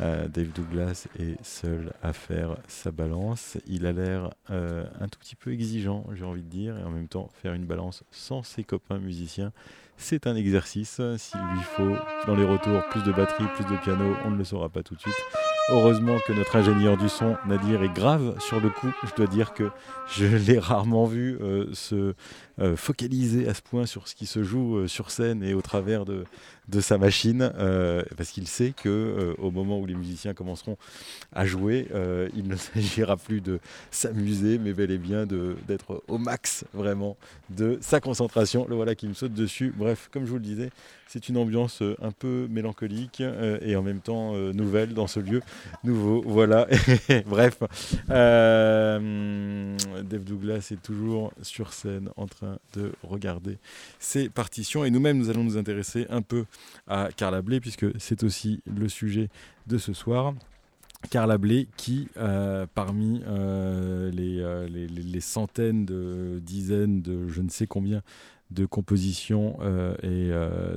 Euh, 0.00 0.28
Dave 0.28 0.52
Douglas 0.52 1.06
est 1.18 1.42
seul 1.44 1.92
à 2.02 2.12
faire 2.12 2.56
sa 2.66 2.90
balance. 2.90 3.58
Il 3.66 3.84
a 3.84 3.92
l'air 3.92 4.30
euh, 4.50 4.84
un 5.00 5.08
tout 5.08 5.18
petit 5.18 5.36
peu 5.36 5.52
exigeant, 5.52 6.06
j'ai 6.14 6.24
envie 6.24 6.42
de 6.42 6.48
dire, 6.48 6.78
et 6.78 6.82
en 6.82 6.90
même 6.90 7.08
temps 7.08 7.28
faire 7.42 7.52
une 7.52 7.66
balance 7.66 8.04
sans 8.10 8.42
ses 8.42 8.64
copains 8.64 8.98
musiciens. 8.98 9.52
C'est 9.96 10.26
un 10.26 10.36
exercice. 10.36 11.00
S'il 11.16 11.40
lui 11.40 11.60
faut, 11.60 11.96
dans 12.26 12.36
les 12.36 12.44
retours, 12.44 12.82
plus 12.90 13.02
de 13.02 13.12
batterie, 13.12 13.46
plus 13.56 13.64
de 13.64 13.76
piano, 13.80 14.14
on 14.24 14.30
ne 14.30 14.36
le 14.36 14.44
saura 14.44 14.68
pas 14.68 14.82
tout 14.82 14.94
de 14.94 15.00
suite. 15.00 15.47
Heureusement 15.70 16.16
que 16.26 16.32
notre 16.32 16.56
ingénieur 16.56 16.96
du 16.96 17.10
son, 17.10 17.36
Nadir, 17.46 17.82
est 17.82 17.92
grave 17.92 18.40
sur 18.40 18.58
le 18.58 18.70
coup. 18.70 18.90
Je 19.04 19.14
dois 19.14 19.26
dire 19.26 19.52
que 19.52 19.70
je 20.06 20.24
l'ai 20.24 20.58
rarement 20.58 21.04
vu 21.04 21.38
euh, 21.42 21.66
euh, 22.60 22.76
focaliser 22.76 23.48
à 23.48 23.54
ce 23.54 23.62
point 23.62 23.86
sur 23.86 24.08
ce 24.08 24.14
qui 24.14 24.26
se 24.26 24.42
joue 24.42 24.78
euh, 24.78 24.88
sur 24.88 25.10
scène 25.10 25.42
et 25.42 25.54
au 25.54 25.62
travers 25.62 26.04
de, 26.04 26.24
sa 26.80 26.98
machine, 26.98 27.50
euh, 27.58 28.02
parce 28.16 28.30
qu'il 28.30 28.46
sait 28.46 28.72
que 28.72 28.88
euh, 28.88 29.34
au 29.38 29.50
moment 29.50 29.78
où 29.80 29.86
les 29.86 29.94
musiciens 29.94 30.34
commenceront 30.34 30.76
à 31.32 31.46
jouer, 31.46 31.88
euh, 31.94 32.28
il 32.36 32.46
ne 32.46 32.56
s'agira 32.74 33.16
plus 33.16 33.40
de 33.40 33.58
s'amuser, 33.90 34.58
mais 34.58 34.72
bel 34.72 34.90
et 34.90 34.98
bien 34.98 35.26
d'être 35.26 36.02
au 36.08 36.18
max 36.18 36.64
vraiment 36.74 37.16
de 37.50 37.78
sa 37.80 38.00
concentration. 38.00 38.66
Le 38.68 38.74
voilà 38.74 38.94
qui 38.94 39.08
me 39.08 39.14
saute 39.14 39.32
dessus. 39.32 39.72
Bref, 39.76 40.08
comme 40.12 40.24
je 40.24 40.30
vous 40.30 40.36
le 40.36 40.42
disais, 40.42 40.70
c'est 41.06 41.28
une 41.28 41.38
ambiance 41.38 41.82
un 42.02 42.12
peu 42.12 42.46
mélancolique 42.50 43.22
et 43.62 43.76
en 43.76 43.82
même 43.82 44.00
temps 44.00 44.34
nouvelle 44.52 44.92
dans 44.92 45.06
ce 45.06 45.20
lieu 45.20 45.40
nouveau. 45.84 46.22
Voilà. 46.26 46.66
Bref, 47.26 47.60
Dave 48.08 49.00
Douglas 50.24 50.68
est 50.70 50.82
toujours 50.82 51.32
sur 51.40 51.72
scène 51.72 52.10
en 52.16 52.26
train 52.26 52.47
de 52.74 52.92
regarder 53.02 53.58
ses 53.98 54.28
partitions 54.28 54.84
et 54.84 54.90
nous-mêmes 54.90 55.18
nous 55.18 55.30
allons 55.30 55.44
nous 55.44 55.56
intéresser 55.56 56.06
un 56.10 56.22
peu 56.22 56.44
à 56.86 57.08
Carla 57.16 57.42
Bley, 57.42 57.60
puisque 57.60 57.86
c'est 57.98 58.22
aussi 58.22 58.60
le 58.66 58.88
sujet 58.88 59.28
de 59.66 59.78
ce 59.78 59.92
soir. 59.92 60.34
Carla 61.10 61.38
Bley 61.38 61.68
qui, 61.76 62.08
euh, 62.16 62.66
parmi 62.74 63.22
euh, 63.26 64.10
les, 64.10 64.40
euh, 64.40 64.66
les, 64.68 64.86
les, 64.88 65.20
centaines 65.20 65.86
de 65.86 66.40
dizaines 66.42 67.02
de 67.02 67.28
je 67.28 67.40
ne 67.40 67.48
sais 67.48 67.66
combien 67.66 68.02
de 68.50 68.66
compositions 68.66 69.58
et 70.02 70.30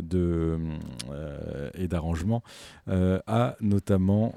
de 0.04 0.58
et 1.74 1.88
d'arrangements, 1.88 2.44
a 2.88 3.56
notamment 3.62 4.36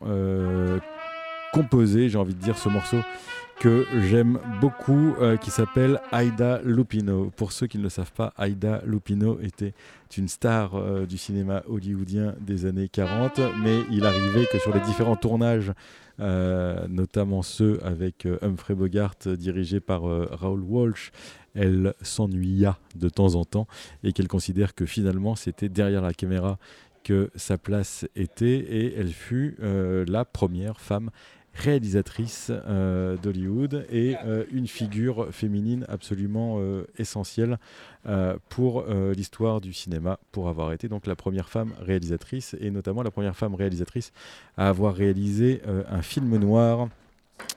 composé, 1.54 2.08
j'ai 2.08 2.18
envie 2.18 2.34
de 2.34 2.40
dire, 2.40 2.58
ce 2.58 2.68
morceau 2.68 2.96
que 3.60 3.86
j'aime 4.10 4.40
beaucoup, 4.60 5.14
euh, 5.20 5.36
qui 5.36 5.52
s'appelle 5.52 6.00
Aida 6.12 6.60
Lupino. 6.64 7.30
Pour 7.36 7.52
ceux 7.52 7.68
qui 7.68 7.78
ne 7.78 7.84
le 7.84 7.90
savent 7.90 8.10
pas, 8.10 8.34
Aida 8.40 8.82
Lupino 8.84 9.38
était 9.40 9.72
une 10.16 10.26
star 10.26 10.74
euh, 10.74 11.06
du 11.06 11.16
cinéma 11.16 11.62
hollywoodien 11.68 12.34
des 12.40 12.66
années 12.66 12.88
40, 12.88 13.40
mais 13.62 13.82
il 13.92 14.04
arrivait 14.04 14.46
que 14.46 14.58
sur 14.58 14.74
les 14.74 14.80
différents 14.80 15.14
tournages, 15.14 15.72
euh, 16.18 16.88
notamment 16.88 17.42
ceux 17.42 17.78
avec 17.84 18.26
Humphrey 18.42 18.74
Bogart 18.74 19.14
dirigé 19.24 19.78
par 19.78 20.02
Raoul 20.02 20.62
Walsh, 20.62 21.12
elle 21.54 21.94
s'ennuya 22.02 22.78
de 22.96 23.08
temps 23.08 23.36
en 23.36 23.44
temps 23.44 23.68
et 24.02 24.12
qu'elle 24.12 24.26
considère 24.26 24.74
que 24.74 24.86
finalement 24.86 25.36
c'était 25.36 25.68
derrière 25.68 26.02
la 26.02 26.14
caméra 26.14 26.58
que 27.04 27.30
sa 27.36 27.58
place 27.58 28.06
était 28.16 28.58
et 28.58 28.94
elle 28.96 29.12
fut 29.12 29.56
la 29.60 30.24
première 30.24 30.80
femme 30.80 31.10
réalisatrice 31.54 32.50
euh, 32.50 33.16
d'Hollywood 33.16 33.86
et 33.90 34.16
euh, 34.24 34.44
une 34.50 34.66
figure 34.66 35.28
féminine 35.30 35.86
absolument 35.88 36.56
euh, 36.58 36.86
essentielle 36.98 37.58
pour 38.50 38.84
l'histoire 39.16 39.62
du 39.62 39.72
cinéma, 39.72 40.18
pour 40.30 40.50
avoir 40.50 40.74
été 40.74 40.88
donc 40.88 41.06
la 41.06 41.16
première 41.16 41.48
femme 41.48 41.72
réalisatrice 41.80 42.54
et 42.60 42.70
notamment 42.70 43.02
la 43.02 43.10
première 43.10 43.34
femme 43.34 43.54
réalisatrice 43.54 44.12
à 44.58 44.68
avoir 44.68 44.94
réalisé 44.94 45.62
un 45.88 46.02
film 46.02 46.36
noir. 46.36 46.88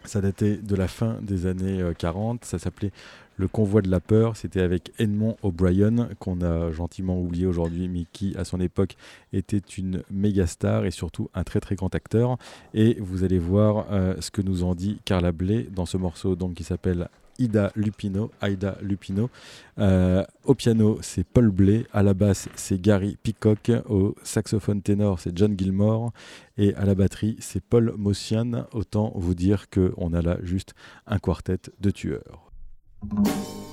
Ça 0.06 0.22
datait 0.22 0.56
de 0.56 0.76
la 0.78 0.88
fin 0.88 1.18
des 1.22 1.48
années 1.48 1.84
40, 1.98 2.46
ça 2.46 2.60
s'appelait 2.60 2.94
le 3.38 3.48
convoi 3.48 3.82
de 3.84 3.90
la 3.90 4.00
peur, 4.00 4.36
c'était 4.36 4.62
avec 4.62 4.92
Edmond 4.98 5.38
O'Brien, 5.44 6.10
qu'on 6.20 6.42
a 6.42 6.72
gentiment 6.72 7.20
oublié 7.22 7.46
aujourd'hui, 7.46 7.88
mais 7.88 8.06
qui, 8.12 8.36
à 8.36 8.44
son 8.44 8.60
époque, 8.60 8.96
était 9.32 9.58
une 9.58 10.04
méga 10.10 10.48
star 10.48 10.86
et 10.86 10.92
surtout 10.92 11.30
un 11.36 11.44
très 11.44 11.60
très 11.60 11.76
grand 11.76 11.94
acteur. 11.94 12.38
Et 12.74 12.98
vous 13.00 13.24
allez 13.24 13.40
voir 13.40 13.86
euh, 13.92 14.16
ce 14.20 14.32
que 14.32 14.42
nous 14.42 14.64
en 14.64 14.74
dit 14.74 15.00
Carla 15.06 15.32
Bley 15.32 15.68
dans 15.72 15.86
ce 15.86 15.98
morceau 15.98 16.36
donc, 16.36 16.56
qui 16.56 16.64
s'appelle 16.64 17.10
Ida 17.38 17.72
Lupino, 17.76 18.32
Aida 18.42 18.78
Lupino. 18.82 19.30
Euh, 19.78 20.24
au 20.44 20.56
piano, 20.56 20.98
c'est 21.02 21.24
Paul 21.24 21.52
Bley. 21.52 21.86
À 21.94 22.02
la 22.02 22.16
basse, 22.16 22.50
c'est 22.56 22.82
Gary 22.82 23.18
Peacock. 23.22 23.72
Au 23.88 24.16
saxophone 24.24 24.82
ténor, 24.82 25.20
c'est 25.20 25.38
John 25.38 25.56
Gilmore. 25.58 26.12
Et 26.58 26.74
à 26.74 26.86
la 26.86 26.96
batterie, 26.96 27.38
c'est 27.40 27.64
Paul 27.64 27.94
Mossian. 27.98 28.66
Autant 28.74 29.12
vous 29.16 29.36
dire 29.36 29.70
qu'on 29.70 30.14
a 30.14 30.22
là 30.24 30.38
juste 30.42 30.74
un 31.06 31.20
quartet 31.20 31.60
de 31.80 31.92
tueurs. 31.92 32.47
Música 33.04 33.67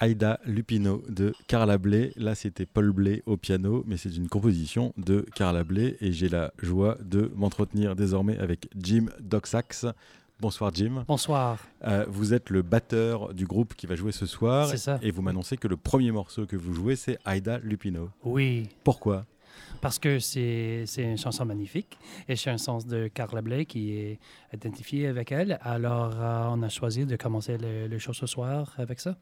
Aïda 0.00 0.38
Lupino 0.44 1.02
de 1.08 1.34
Carla 1.48 1.76
Bley. 1.76 2.12
Là, 2.16 2.34
c'était 2.34 2.66
Paul 2.66 2.92
Bley 2.92 3.22
au 3.26 3.36
piano, 3.36 3.82
mais 3.86 3.96
c'est 3.96 4.14
une 4.16 4.28
composition 4.28 4.92
de 4.96 5.26
Carla 5.34 5.64
Bley 5.64 5.96
et 6.00 6.12
j'ai 6.12 6.28
la 6.28 6.52
joie 6.62 6.96
de 7.04 7.32
m'entretenir 7.34 7.96
désormais 7.96 8.38
avec 8.38 8.68
Jim 8.76 9.06
Doxax. 9.20 9.86
Bonsoir 10.40 10.72
Jim. 10.72 11.04
Bonsoir. 11.08 11.58
Euh, 11.84 12.06
vous 12.08 12.32
êtes 12.32 12.50
le 12.50 12.62
batteur 12.62 13.34
du 13.34 13.44
groupe 13.44 13.74
qui 13.74 13.88
va 13.88 13.96
jouer 13.96 14.12
ce 14.12 14.24
soir. 14.24 14.68
C'est 14.68 14.76
ça. 14.76 15.00
Et 15.02 15.10
vous 15.10 15.20
m'annoncez 15.20 15.56
que 15.56 15.66
le 15.66 15.76
premier 15.76 16.12
morceau 16.12 16.46
que 16.46 16.54
vous 16.54 16.74
jouez, 16.74 16.94
c'est 16.94 17.18
Aïda 17.24 17.58
Lupino. 17.58 18.10
Oui, 18.22 18.68
Pourquoi? 18.84 19.26
Parce 19.80 19.98
que 19.98 20.18
c'est 20.18 20.84
une 20.98 21.18
chanson 21.18 21.44
magnifique 21.44 21.98
et 22.28 22.36
c'est 22.36 22.50
un 22.50 22.58
sens 22.58 22.86
de 22.86 23.08
Carla 23.08 23.42
Bley 23.42 23.64
qui 23.66 23.92
est 23.92 24.18
identifié 24.54 25.06
avec 25.06 25.30
elle. 25.32 25.58
Alors, 25.62 26.12
euh, 26.20 26.44
on 26.50 26.62
a 26.62 26.68
choisi 26.68 27.04
de 27.06 27.16
commencer 27.16 27.58
le, 27.58 27.86
le 27.86 27.98
show 27.98 28.12
ce 28.12 28.26
soir 28.26 28.74
avec 28.78 29.00
ça. 29.00 29.16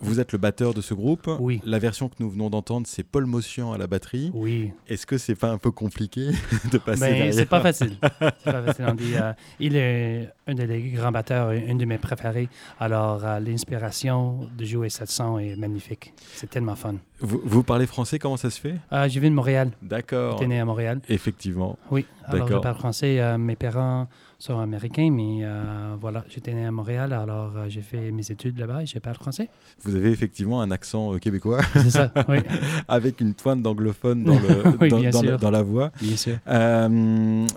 Vous- 0.00 0.18
êtes 0.18 0.32
le 0.32 0.38
batteur 0.38 0.74
de 0.74 0.80
ce 0.80 0.92
groupe. 0.94 1.30
Oui. 1.38 1.60
La 1.64 1.78
version 1.78 2.08
que 2.08 2.16
nous 2.18 2.28
venons 2.30 2.50
d'entendre, 2.50 2.86
c'est 2.88 3.04
Paul 3.04 3.26
Motion 3.26 3.72
à 3.72 3.78
la 3.78 3.86
batterie. 3.86 4.30
Oui, 4.34 4.72
Est-ce 4.88 5.06
que 5.06 5.18
c'est 5.18 5.34
pas 5.36 5.50
un 5.50 5.58
peu 5.58 5.70
compliqué 5.70 6.30
de 6.72 6.78
passer 6.78 7.00
mais 7.02 7.12
derrière 7.14 7.34
c'est 7.34 7.46
pas 7.46 7.60
facile. 7.60 7.96
C'est 8.00 8.52
pas 8.52 8.62
facile. 8.62 8.86
On 8.88 8.94
dit, 8.94 9.14
euh, 9.14 9.32
il 9.60 9.76
est 9.76 10.30
un 10.48 10.54
des 10.54 10.80
grands 10.90 11.12
batteurs, 11.12 11.48
un 11.50 11.74
de 11.76 11.84
mes 11.84 11.98
préférés. 11.98 12.48
Alors, 12.80 13.24
euh, 13.24 13.38
l'inspiration 13.38 14.48
de 14.56 14.64
jouer 14.64 14.88
cette 14.88 15.10
son 15.10 15.38
est 15.38 15.54
magnifique. 15.56 16.12
C'est 16.34 16.48
tellement 16.50 16.74
fun. 16.76 16.96
vous, 17.20 17.40
vous 17.44 17.62
parlez 17.62 17.86
français, 17.86 18.18
comment 18.18 18.36
ça 18.36 18.50
se 18.50 18.60
fait? 18.60 18.74
Je 18.90 19.20
viens 19.20 19.30
de 19.30 19.34
Montréal. 19.34 19.70
D'accord. 19.82 20.38
J'étais 20.38 20.48
né 20.48 20.60
à 20.60 20.64
Montréal. 20.64 21.00
Effectivement. 21.08 21.78
Oui, 21.90 22.06
alors 22.24 22.48
je 22.48 22.54
parle 22.58 22.76
français. 22.76 23.36
Mes 23.38 23.56
parents 23.56 24.08
sont 24.38 24.58
américains, 24.58 25.08
mais 25.10 25.38
euh, 25.42 25.94
voilà, 25.98 26.22
j'étais 26.28 26.52
né 26.52 26.66
à 26.66 26.70
Montréal, 26.70 27.12
alors 27.14 27.52
euh, 27.56 27.64
j'ai 27.68 27.80
fait 27.80 28.10
mes 28.10 28.30
études 28.30 28.58
là-bas 28.58 28.82
et 28.82 28.86
je 28.86 28.98
parle 28.98 29.16
français. 29.16 29.48
Vous 29.82 29.94
avez 29.96 30.10
effectivement 30.10 30.60
un 30.60 30.70
accent 30.70 31.14
euh, 31.14 31.18
québécois 31.18 31.60
C'est 31.72 31.88
ça, 31.90 32.12
oui, 32.28 32.38
avec 32.88 33.20
une 33.22 33.32
pointe 33.32 33.62
d'anglophone 33.62 34.24
dans, 34.24 34.34
le- 34.38 34.76
Oui, 34.80 34.88
dans- 34.90 35.00
bien 35.00 35.10
dans 35.10 35.22
la- 35.22 35.28
sûr. 35.30 35.38
dans 35.38 35.50
la 35.50 35.62
voix. 35.62 35.90
bien 36.02 36.16
sûr. 36.16 36.36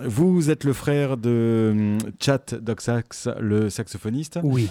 Vous 0.06 0.50
êtes 0.50 0.64
le 0.64 0.74
frère 0.74 1.18
de 1.18 1.70
hum, 1.72 1.98
Chat 2.20 2.56
Doxax, 2.56 3.30
le 3.40 3.70
saxophoniste. 3.70 4.40
Oui, 4.44 4.70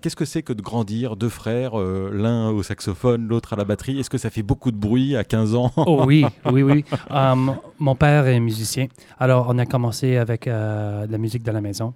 Qu'est-ce 0.00 0.16
que 0.16 0.24
c'est 0.24 0.42
que 0.42 0.52
de 0.52 0.62
grandir 0.62 1.16
deux 1.16 1.28
frères, 1.28 1.76
l'un 1.76 2.50
au 2.50 2.62
saxophone, 2.62 3.26
l'autre 3.26 3.52
à 3.52 3.56
la 3.56 3.64
batterie? 3.64 3.98
Est-ce 3.98 4.10
que 4.10 4.18
ça 4.18 4.30
fait 4.30 4.42
beaucoup 4.42 4.70
de 4.70 4.76
bruit 4.76 5.16
à 5.16 5.24
15 5.24 5.54
ans? 5.54 5.72
Oh 5.76 6.04
oui, 6.06 6.24
oui, 6.50 6.62
oui. 6.62 6.84
Um, 7.10 7.56
mon 7.78 7.94
père 7.94 8.26
est 8.26 8.40
musicien, 8.40 8.86
alors 9.18 9.46
on 9.48 9.58
a 9.58 9.66
commencé 9.66 10.16
avec 10.16 10.46
la 10.46 11.06
musique 11.18 11.42
de 11.48 11.54
la 11.54 11.60
maison. 11.60 11.94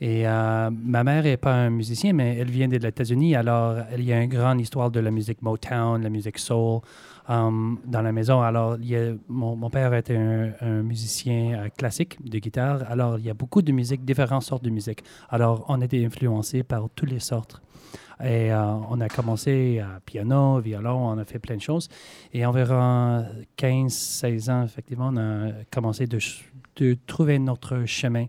Et 0.00 0.26
euh, 0.26 0.70
ma 0.70 1.04
mère 1.04 1.22
n'est 1.22 1.36
pas 1.36 1.52
un 1.52 1.70
musicien, 1.70 2.14
mais 2.14 2.38
elle 2.38 2.50
vient 2.50 2.68
des 2.68 2.84
États-Unis, 2.86 3.36
alors 3.36 3.76
il 3.94 4.04
y 4.04 4.12
a 4.14 4.22
une 4.22 4.30
grande 4.30 4.58
histoire 4.60 4.90
de 4.90 4.98
la 4.98 5.10
musique 5.10 5.42
Motown, 5.42 6.02
la 6.02 6.08
musique 6.08 6.38
soul 6.38 6.80
um, 7.28 7.78
dans 7.84 8.00
la 8.00 8.10
maison. 8.10 8.40
Alors, 8.40 8.76
il 8.80 8.88
y 8.88 8.96
a- 8.96 9.12
mon, 9.28 9.68
père 9.68 9.92
était 9.92 10.16
un, 10.16 10.82
musicien 10.82 11.64
euh, 11.64 11.68
classique 11.76 12.16
de 12.26 12.38
guitare, 12.38 12.82
alors 12.90 13.18
il 13.18 13.26
y 13.26 13.30
a 13.30 13.34
beaucoup 13.34 13.60
de 13.60 13.72
musique, 13.72 14.02
différentes 14.02 14.44
sortes 14.44 14.64
de 14.64 14.70
musique. 14.70 15.04
Alors, 15.28 15.66
on 15.68 15.78
était 15.82 16.02
influencés 16.02 16.62
par 16.62 16.88
toutes 16.94 17.10
les 17.10 17.20
sortes. 17.20 17.60
Et 18.22 18.52
euh, 18.52 18.74
on 18.90 19.00
a 19.00 19.08
commencé 19.08 19.80
à 19.80 20.00
piano, 20.04 20.60
violon, 20.60 21.08
on 21.08 21.18
a 21.18 21.24
fait 21.24 21.38
plein 21.38 21.56
de 21.56 21.62
choses. 21.62 21.88
Et 22.32 22.44
environ 22.44 23.24
15-16 23.56 24.50
ans, 24.50 24.64
effectivement, 24.64 25.10
on 25.12 25.16
a 25.16 25.52
commencé 25.70 26.06
de, 26.06 26.18
de 26.76 26.96
trouver 27.06 27.38
notre 27.38 27.84
chemin. 27.86 28.26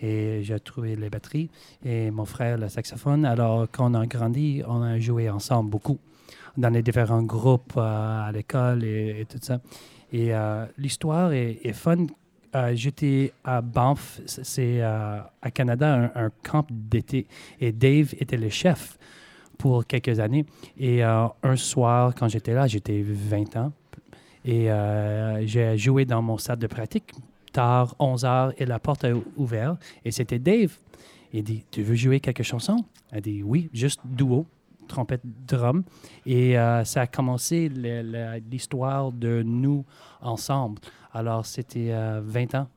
Et 0.00 0.40
j'ai 0.42 0.58
trouvé 0.60 0.96
les 0.96 1.10
batteries 1.10 1.48
et 1.84 2.10
mon 2.10 2.24
frère 2.24 2.58
le 2.58 2.68
saxophone. 2.68 3.24
Alors, 3.24 3.66
quand 3.70 3.90
on 3.90 3.94
a 3.94 4.06
grandi, 4.06 4.62
on 4.66 4.82
a 4.82 4.98
joué 4.98 5.30
ensemble 5.30 5.70
beaucoup 5.70 5.98
dans 6.56 6.70
les 6.70 6.82
différents 6.82 7.22
groupes 7.22 7.74
euh, 7.76 8.28
à 8.28 8.32
l'école 8.32 8.84
et, 8.84 9.26
tout 9.28 9.38
ça. 9.40 9.60
Et 10.12 10.34
euh, 10.34 10.66
l'histoire 10.78 11.32
est, 11.32 11.72
fun. 11.72 12.06
Euh, 12.54 12.72
J'étais 12.74 13.32
à 13.44 13.62
Banff, 13.62 14.20
c'est 14.26 14.82
à 14.82 15.50
Canada, 15.54 16.10
un, 16.14 16.26
un 16.26 16.30
camp 16.42 16.66
d'été. 16.70 17.26
Et 17.60 17.72
Dave 17.72 18.14
était 18.18 18.36
le 18.36 18.50
chef 18.50 18.98
pour 19.56 19.86
quelques 19.86 20.20
années. 20.20 20.44
Et 20.78 21.02
un 21.02 21.56
soir, 21.56 22.14
quand 22.14 22.28
j'étais 22.28 22.52
là, 22.52 22.66
j'étais 22.66 23.02
20 23.02 23.56
ans. 23.56 23.72
Et 24.44 24.68
j'ai 25.46 25.78
joué 25.78 26.04
dans 26.04 26.20
mon 26.20 26.36
salle 26.36 26.58
de 26.58 26.66
pratique 26.66 27.12
tard, 27.52 27.94
11 27.98 28.24
heures, 28.24 28.52
et 28.58 28.66
la 28.66 28.78
porte 28.78 29.04
est 29.04 29.14
ouverte. 29.36 29.80
Et 30.04 30.10
c'était 30.10 30.38
Dave. 30.38 30.76
Il 31.32 31.44
dit 31.44 31.64
Tu 31.70 31.82
veux 31.82 31.94
jouer 31.94 32.20
quelques 32.20 32.42
chansons 32.42 32.84
Elle 33.10 33.22
dit 33.22 33.42
Oui, 33.42 33.70
juste 33.72 34.00
duo, 34.04 34.46
trompette, 34.88 35.22
drum. 35.24 35.84
Et 36.26 36.58
euh, 36.58 36.84
ça 36.84 37.02
a 37.02 37.06
commencé 37.06 37.68
l'histoire 38.50 39.12
de 39.12 39.42
nous 39.42 39.84
ensemble. 40.20 40.80
Alors, 41.12 41.46
c'était 41.46 41.92
euh, 41.92 42.20
20 42.24 42.54
ans 42.54 42.68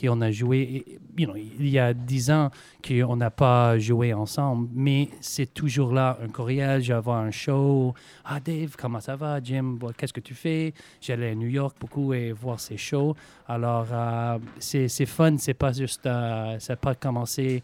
qu'on 0.00 0.20
a 0.20 0.30
joué. 0.30 0.84
You 1.16 1.26
know, 1.26 1.34
il 1.36 1.68
y 1.68 1.78
a 1.78 1.92
10 1.94 2.30
ans 2.30 2.50
qu'on 2.86 3.16
n'a 3.16 3.30
pas 3.30 3.78
joué 3.78 4.14
ensemble, 4.14 4.68
mais 4.74 5.08
c'est 5.20 5.52
toujours 5.52 5.92
là 5.92 6.16
un 6.22 6.28
courriel, 6.28 6.80
je 6.82 6.88
vais 6.88 6.94
avoir 6.98 7.18
un 7.18 7.30
show. 7.30 7.92
Ah, 8.24 8.38
Dave, 8.40 8.76
comment 8.78 9.00
ça 9.00 9.16
va? 9.16 9.40
Jim, 9.42 9.78
qu'est-ce 9.96 10.12
que 10.12 10.20
tu 10.20 10.34
fais? 10.34 10.72
J'allais 11.00 11.30
à 11.30 11.34
New 11.34 11.48
York 11.48 11.76
beaucoup 11.80 12.12
et 12.14 12.32
voir 12.32 12.60
ces 12.60 12.76
shows. 12.76 13.16
Alors, 13.48 13.86
euh, 13.92 14.38
c'est 14.58 14.88
c'est 14.88 15.06
fun, 15.06 15.36
c'est 15.38 15.54
pas 15.54 15.72
juste. 15.72 16.06
euh, 16.06 16.58
ça 16.60 16.74
n'a 16.74 16.76
pas 16.76 16.94
commencé 16.94 17.62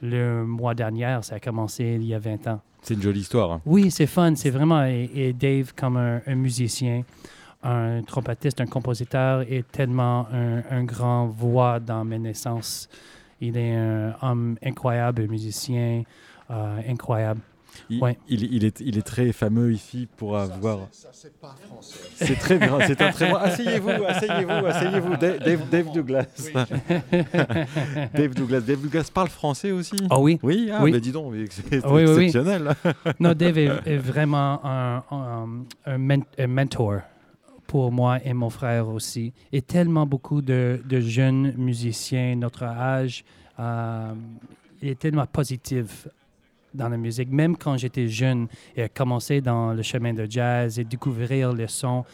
le 0.00 0.44
mois 0.44 0.74
dernier, 0.74 1.18
ça 1.22 1.36
a 1.36 1.40
commencé 1.40 1.96
il 2.00 2.04
y 2.06 2.14
a 2.14 2.18
20 2.18 2.46
ans. 2.48 2.60
C'est 2.82 2.94
une 2.94 3.02
jolie 3.02 3.20
histoire. 3.20 3.52
hein. 3.52 3.60
Oui, 3.64 3.90
c'est 3.92 4.06
fun, 4.08 4.34
c'est 4.34 4.50
vraiment. 4.50 4.84
Et, 4.84 5.08
et 5.14 5.32
Dave, 5.32 5.72
comme 5.76 5.96
un, 5.96 6.20
un 6.26 6.34
musicien, 6.34 7.04
un 7.62 8.02
trompettiste, 8.02 8.60
un 8.60 8.66
compositeur, 8.66 9.42
est 9.42 9.70
tellement 9.70 10.26
un, 10.32 10.62
un 10.70 10.84
grand 10.84 11.26
voix 11.26 11.78
dans 11.80 12.04
mes 12.04 12.18
naissances. 12.18 12.88
Il 13.40 13.56
est 13.56 13.74
un 13.74 14.14
homme 14.22 14.56
incroyable, 14.64 15.22
un 15.22 15.26
musicien 15.26 16.02
euh, 16.50 16.78
incroyable. 16.88 17.40
Il, 17.88 18.02
Ouais. 18.02 18.18
il- 18.28 18.52
il 18.54 18.64
est, 18.66 18.80
il 18.80 18.98
est 18.98 19.02
très 19.02 19.32
fameux 19.32 19.72
ici 19.72 20.06
pour 20.18 20.36
avoir. 20.36 20.80
C'est 22.14 22.38
très 22.38 22.58
bien, 22.58 22.78
c'est 22.86 23.00
un 23.00 23.10
très 23.10 23.30
bon. 23.30 23.36
Asseyez-vous, 23.36 23.88
asseyez-vous, 24.06 24.66
asseyez-vous. 24.66 25.16
Dave, 25.16 25.38
Dave- 25.38 25.68
Dave 25.70 25.92
Douglas. 25.92 26.26
Dave 28.14 28.34
Douglas. 28.34 28.60
Dave 28.60 28.80
Douglas 28.82 29.10
parle 29.12 29.28
français 29.28 29.70
aussi? 29.72 29.96
Ah 30.10 30.20
oui? 30.20 30.38
Oui, 30.42 30.70
ah, 30.72 30.80
Oui. 30.82 30.92
bah 30.92 31.00
dis 31.00 31.12
donc, 31.12 31.32
c'est 31.50 31.84
Oui, 31.86 32.04
oui, 32.04 32.10
oui. 32.14 32.24
exceptionnel. 32.26 32.74
Non, 33.18 33.32
Dave 33.32 33.56
est, 33.58 33.70
est 33.86 33.96
vraiment 33.96 34.60
un, 34.64 35.02
un- 35.10 35.48
un 35.86 35.98
men- 35.98 36.24
un 36.38 36.46
mentor 36.46 37.00
pour 37.66 37.90
moi 37.92 38.18
et 38.24 38.32
mon 38.32 38.50
frère 38.50 38.88
aussi. 38.88 39.32
Et 39.52 39.62
tellement 39.62 40.06
beaucoup 40.06 40.42
de, 40.42 40.80
jeunes 40.90 41.54
musiciens, 41.56 42.36
notre 42.36 42.64
âge, 42.64 43.24
euh, 43.58 44.12
il 44.82 44.90
est 44.90 44.98
tellement 44.98 45.26
positif 45.26 46.08
dans 46.74 46.88
la 46.88 46.96
musique. 46.96 47.30
Même 47.30 47.56
quand 47.56 47.76
j'étais 47.76 48.08
jeune 48.08 48.48
et 48.76 48.82
a 48.82 48.88
commencé 48.88 49.40
dans 49.40 49.72
le 49.72 49.82
chemin 49.82 50.12
de 50.12 50.26
jazz 50.28 50.78
et 50.78 50.84
découvrir 50.84 51.52
les 51.52 51.68
sons, 51.68 52.04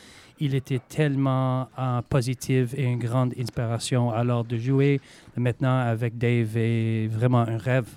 il 0.41 0.55
était 0.55 0.81
tellement 0.89 1.69
euh, 1.79 2.03
positif 2.09 2.75
et 2.77 2.85
une 2.85 2.99
grande 2.99 3.35
inspiration. 3.39 4.11
Alors 4.11 4.45
de 4.45 4.57
jouer 4.57 5.01
maintenant 5.37 5.79
avec 5.79 6.17
Dave 6.17 6.57
est 6.57 7.09
vraiment 7.09 7.41
un 7.41 7.59
rêve. 7.59 7.89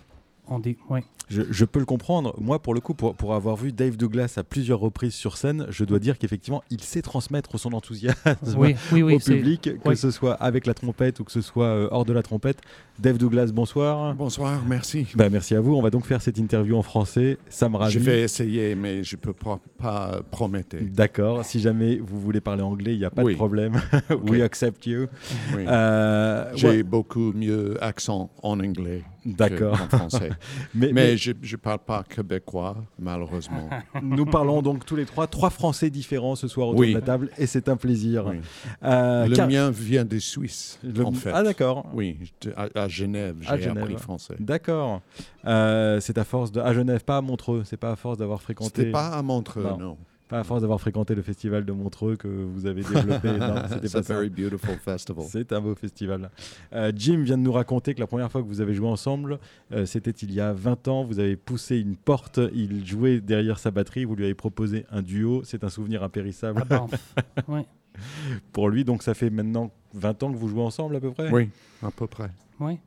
Je, 1.30 1.44
je 1.50 1.66
peux 1.66 1.80
le 1.80 1.86
comprendre. 1.86 2.36
Moi, 2.40 2.60
pour 2.60 2.74
le 2.74 2.82
coup, 2.82 2.94
pour, 2.94 3.16
pour 3.16 3.34
avoir 3.36 3.56
vu 3.56 3.72
Dave 3.72 3.96
Douglas 3.96 4.34
à 4.36 4.44
plusieurs 4.44 4.80
reprises 4.80 5.14
sur 5.14 5.38
scène, 5.38 5.66
je 5.70 5.86
dois 5.86 6.00
dire 6.00 6.18
qu'effectivement, 6.18 6.62
il 6.70 6.82
sait 6.82 7.02
transmettre 7.02 7.58
son 7.58 7.72
enthousiasme 7.74 8.18
Oui, 8.58 8.76
oui, 8.92 9.02
oui. 9.02 9.16
au 9.16 9.20
public, 9.20 9.62
que 9.62 9.90
oui. 9.90 9.96
ce 9.96 10.12
soit 10.12 10.34
avec 10.34 10.66
la 10.66 10.74
trompette 10.74 11.20
ou 11.22 11.24
que 11.24 11.32
ce 11.32 11.42
soit 11.42 11.66
euh, 11.68 11.88
hors 11.92 12.04
de 12.04 12.12
la 12.12 12.22
trompette. 12.22 12.60
Dave 13.00 13.18
Douglas, 13.18 13.48
bonsoir. 13.54 14.14
Bonsoir, 14.14 14.62
merci. 14.68 15.08
Bah, 15.16 15.30
merci 15.30 15.56
à 15.56 15.62
vous. 15.62 15.74
On 15.76 15.82
va 15.82 15.90
donc 15.90 16.06
faire 16.06 16.22
cette 16.22 16.38
interview 16.38 16.76
en 16.76 16.84
français. 16.84 17.38
Ça 17.50 17.70
me 17.70 17.78
ravit. 17.78 17.94
Je 17.94 18.00
vais 18.00 18.22
essayer, 18.22 18.76
mais 18.76 19.04
je 19.04 19.16
ne 19.16 19.22
peux 19.22 19.34
pas, 19.34 19.60
pas 19.78 20.22
promettre. 20.32 20.76
D'accord. 20.82 21.46
Si 21.46 21.60
jamais 21.62 21.98
vous 21.98 22.20
voulez 22.20 22.42
parler 22.42 22.62
anglais, 22.62 22.94
il 22.94 23.00
n'y 23.00 23.06
a 23.06 23.10
pas 23.10 23.24
de 23.24 23.34
problème. 23.34 23.82
We 24.28 24.42
accept 24.42 24.86
you. 24.86 25.08
Oui. 25.56 25.64
Euh, 25.68 26.52
J'ai 26.56 26.68
ouais, 26.68 26.84
beaucoup 26.84 27.32
mieux 27.34 27.82
accent 27.82 28.30
en 28.44 28.60
anglais 28.60 29.04
D'accord. 29.26 29.78
qu'en 29.78 29.98
français. 29.98 30.32
Mais, 30.74 30.92
mais 30.94 31.16
je 31.18 31.32
ne 31.32 31.56
parle 31.58 31.80
pas 31.80 32.04
québécois, 32.04 32.76
malheureusement. 32.98 33.70
nous 34.02 34.26
parlons 34.26 34.62
donc 34.62 34.86
tous 34.86 34.96
les 34.96 35.06
trois, 35.06 35.28
trois 35.28 35.50
Français 35.52 35.90
différents 35.92 36.36
ce 36.36 36.48
soir 36.48 36.70
autour 36.70 36.80
Oui. 36.80 36.90
de 36.90 36.96
la 36.96 37.02
table, 37.02 37.30
et 37.38 37.46
c'est 37.46 37.70
un 37.70 37.76
plaisir. 37.78 38.26
Oui. 38.28 38.38
Euh, 38.84 39.28
Le 39.28 39.36
car- 39.36 39.48
mien 39.48 39.70
vient 39.70 40.06
de 40.06 40.18
Suisse, 40.18 40.80
le- 40.84 41.06
en 41.06 41.12
fait. 41.12 41.32
Ah 41.34 41.44
d'accord. 41.44 41.86
Oui, 41.94 42.18
à, 42.56 42.68
à 42.84 42.88
Genève, 42.88 43.36
À 43.48 43.58
j'ai 43.58 43.64
Genève. 43.64 43.84
appris 43.84 43.98
français. 43.98 44.36
D'accord. 44.40 45.02
Euh, 45.46 46.00
c'est 46.00 46.18
à 46.18 46.24
force 46.24 46.52
de 46.52 46.60
à 46.60 46.74
Genève, 46.74 47.04
pas 47.04 47.18
à 47.18 47.22
Montreux. 47.22 47.64
C'est 47.66 47.78
pas 47.78 47.92
à 47.92 47.96
force 47.96 48.18
d'avoir 48.18 48.42
fréquenté. 48.42 48.72
C'était 48.76 48.92
pas 48.92 49.10
à 49.10 49.22
Montreux, 49.22 49.64
Non. 49.64 49.78
non. 49.78 49.98
Pas 50.32 50.40
à 50.40 50.44
force 50.46 50.62
d'avoir 50.62 50.80
fréquenté 50.80 51.14
le 51.14 51.22
festival 51.22 51.66
de 51.66 51.74
Montreux 51.74 52.16
que 52.16 52.30
vous 52.30 52.66
avez 52.66 52.84
développé. 52.84 53.32
non, 53.38 53.56
c'était 53.68 53.86
It's 53.88 53.92
pas 53.94 54.00
a 54.00 54.04
ça. 54.04 54.14
very 54.14 54.30
beautiful 54.30 54.78
festival. 54.78 55.26
C'est 55.28 55.52
un 55.52 55.60
beau 55.60 55.76
festival. 55.76 56.32
Euh, 56.72 56.92
Jim 56.96 57.22
vient 57.24 57.38
de 57.38 57.44
nous 57.44 57.52
raconter 57.52 57.94
que 57.94 58.00
la 58.00 58.08
première 58.08 58.32
fois 58.32 58.42
que 58.42 58.48
vous 58.48 58.62
avez 58.62 58.74
joué 58.74 58.88
ensemble, 58.88 59.40
euh, 59.74 59.86
c'était 59.86 60.12
il 60.12 60.32
y 60.32 60.40
a 60.40 60.54
20 60.54 60.88
ans. 60.88 61.04
Vous 61.04 61.20
avez 61.20 61.36
poussé 61.36 61.80
une 61.80 61.98
porte, 61.98 62.40
il 62.56 62.88
jouait 62.88 63.20
derrière 63.20 63.60
sa 63.60 63.72
batterie, 63.72 64.06
vous 64.06 64.16
lui 64.16 64.24
avez 64.24 64.34
proposé 64.34 64.86
un 64.90 65.02
duo. 65.02 65.42
C'est 65.44 65.66
un 65.66 65.70
souvenir 65.70 66.02
impérissable 66.02 66.64
Banff. 66.64 67.14
oui, 67.50 67.62
pour 68.54 68.70
lui. 68.70 68.86
Donc 68.86 69.04
ça 69.04 69.14
fait 69.14 69.30
maintenant 69.30 69.70
20 69.96 70.24
ans 70.24 70.32
que 70.32 70.38
vous 70.38 70.48
jouez 70.48 70.64
ensemble 70.64 70.96
à 70.96 71.02
peu 71.02 71.12
près? 71.12 71.30
Oui, 71.30 71.50
à 71.84 71.92
peu 71.92 72.08
près. 72.08 72.32
oui. 72.62 72.78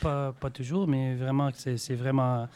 Pas, 0.00 0.32
pas 0.32 0.50
toujours, 0.50 0.86
mais 0.86 1.16
vraiment, 1.16 1.50
c'est 1.52 1.76
c'est 1.76 1.96
vraiment 1.96 2.46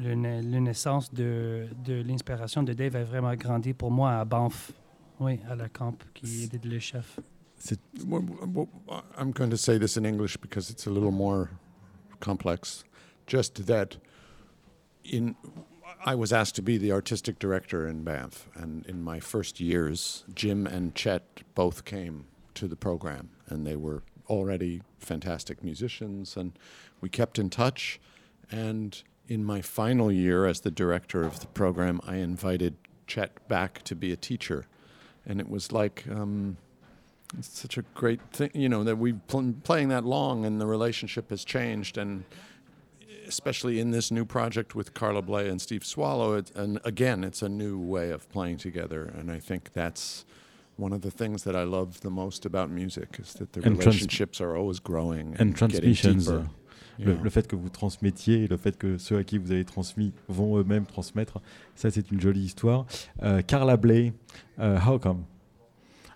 le, 0.00 0.14
la 0.14 0.60
naissance 0.60 1.12
de, 1.12 1.68
de 1.84 2.02
l'inspiration 2.02 2.62
de 2.62 2.72
Dave 2.72 2.96
a 2.96 3.04
vraiment 3.04 3.34
grandi 3.36 3.72
pour 3.72 3.90
moi 3.90 4.12
à 4.12 4.24
Banff. 4.24 4.72
Oui, 5.20 5.38
à 5.50 5.54
la 5.54 5.68
camp, 5.68 6.02
qui 6.14 6.44
était 6.44 6.64
le 6.64 6.78
chef. 6.78 7.20
Well, 8.06 8.24
well, 8.46 8.68
I'm 9.18 9.32
going 9.32 9.50
to 9.50 9.58
say 9.58 9.76
this 9.76 9.98
in 9.98 10.06
English 10.06 10.38
because 10.38 10.70
it's 10.70 10.86
a 10.86 10.90
little 10.90 11.10
more 11.10 11.50
complex. 12.20 12.84
Just 13.26 13.66
that 13.66 13.98
in 15.04 15.36
I 16.06 16.14
was 16.14 16.32
asked 16.32 16.54
to 16.54 16.62
be 16.62 16.78
the 16.78 16.92
artistic 16.92 17.38
director 17.38 17.86
in 17.86 18.02
Banff, 18.02 18.48
and 18.54 18.86
in 18.86 19.02
my 19.02 19.20
first 19.20 19.60
years, 19.60 20.24
Jim 20.34 20.66
and 20.66 20.94
Chet 20.94 21.42
both 21.54 21.84
came 21.84 22.24
to 22.54 22.66
the 22.66 22.76
program, 22.76 23.28
and 23.48 23.66
they 23.66 23.76
were 23.76 24.02
already 24.26 24.80
fantastic 24.98 25.62
musicians, 25.62 26.36
and 26.36 26.52
we 27.02 27.10
kept 27.10 27.38
in 27.38 27.50
touch. 27.50 28.00
And 28.50 29.02
in 29.30 29.44
my 29.44 29.62
final 29.62 30.10
year 30.12 30.44
as 30.44 30.60
the 30.60 30.70
director 30.72 31.22
of 31.22 31.40
the 31.40 31.46
program, 31.46 32.00
I 32.06 32.16
invited 32.16 32.74
Chet 33.06 33.48
back 33.48 33.82
to 33.84 33.94
be 33.94 34.12
a 34.12 34.16
teacher, 34.16 34.66
and 35.24 35.40
it 35.40 35.48
was 35.48 35.72
like. 35.72 36.04
Um, 36.10 36.58
it's 37.38 37.60
such 37.60 37.78
a 37.78 37.82
great 37.94 38.20
thing, 38.32 38.50
you 38.54 38.68
know, 38.68 38.82
that 38.82 38.96
we've 38.96 39.24
been 39.28 39.54
playing 39.62 39.86
that 39.90 40.04
long 40.04 40.44
and 40.44 40.60
the 40.60 40.66
relationship 40.66 41.30
has 41.30 41.44
changed. 41.44 41.96
And 41.96 42.24
especially 43.24 43.78
in 43.78 43.92
this 43.92 44.10
new 44.10 44.24
project 44.24 44.74
with 44.74 44.94
Carla 44.94 45.22
Bley 45.22 45.48
and 45.48 45.62
Steve 45.62 45.84
Swallow, 45.86 46.34
it, 46.34 46.50
and 46.56 46.80
again, 46.84 47.22
it's 47.22 47.40
a 47.40 47.48
new 47.48 47.78
way 47.78 48.10
of 48.10 48.28
playing 48.30 48.56
together. 48.56 49.04
And 49.16 49.30
I 49.30 49.38
think 49.38 49.72
that's 49.74 50.24
one 50.74 50.92
of 50.92 51.02
the 51.02 51.10
things 51.12 51.44
that 51.44 51.54
I 51.54 51.62
love 51.62 52.00
the 52.00 52.10
most 52.10 52.44
about 52.44 52.68
music 52.68 53.18
is 53.20 53.34
that 53.34 53.52
the 53.52 53.60
And 53.60 53.76
trans- 53.76 53.86
relationships 53.86 54.40
are 54.40 54.56
always 54.56 54.80
growing 54.80 55.36
And 55.38 55.54
getting 55.56 55.68
transmissions. 55.68 56.26
deeper. 56.26 56.48
Le, 57.04 57.30
fait 57.30 57.46
que 57.46 57.56
vous 57.56 57.68
transmettiez 57.68 58.44
et 58.44 58.46
le 58.46 58.56
fait 58.56 58.76
que 58.76 58.98
ceux 58.98 59.16
à 59.16 59.24
qui 59.24 59.38
vous 59.38 59.52
avez 59.52 59.64
transmis 59.64 60.12
vont 60.28 60.58
eux-mêmes 60.58 60.86
transmettre, 60.86 61.40
ça 61.74 61.90
c'est 61.90 62.10
une 62.10 62.20
jolie 62.20 62.42
histoire. 62.42 62.86
Euh, 63.22 63.42
Carla 63.42 63.76
Bley, 63.76 64.12
uh, 64.58 64.78
how 64.86 64.98
come? 64.98 65.24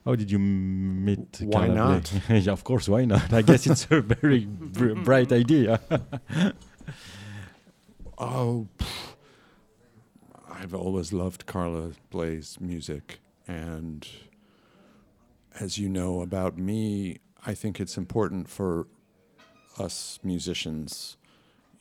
How 0.07 0.17
did 0.17 0.31
you 0.31 0.39
meet 0.39 1.41
Why 1.41 1.51
Carla 1.51 1.75
not? 1.75 2.01
Bley? 2.29 2.41
yeah, 2.41 2.53
of 2.53 2.63
course, 2.65 2.89
why 2.89 3.07
not? 3.07 3.33
I 3.33 3.43
guess 3.43 3.67
it's 3.67 3.87
a 3.91 4.01
very 4.01 4.47
br- 4.47 4.95
bright 4.95 5.33
idea. 5.33 5.81
Oh, 8.17 8.69
pff, 8.79 9.17
I've 10.49 10.75
always 10.75 11.13
loved 11.13 11.47
Carla 11.47 11.93
Bley's 12.11 12.61
music. 12.61 13.19
And 13.49 14.07
as 15.59 15.79
you 15.79 15.89
know 15.89 16.21
about 16.23 16.57
me, 16.57 17.19
I 17.45 17.55
think 17.55 17.81
it's 17.81 17.99
important 17.99 18.49
for 18.49 18.87
us 19.79 20.19
musicians 20.23 21.17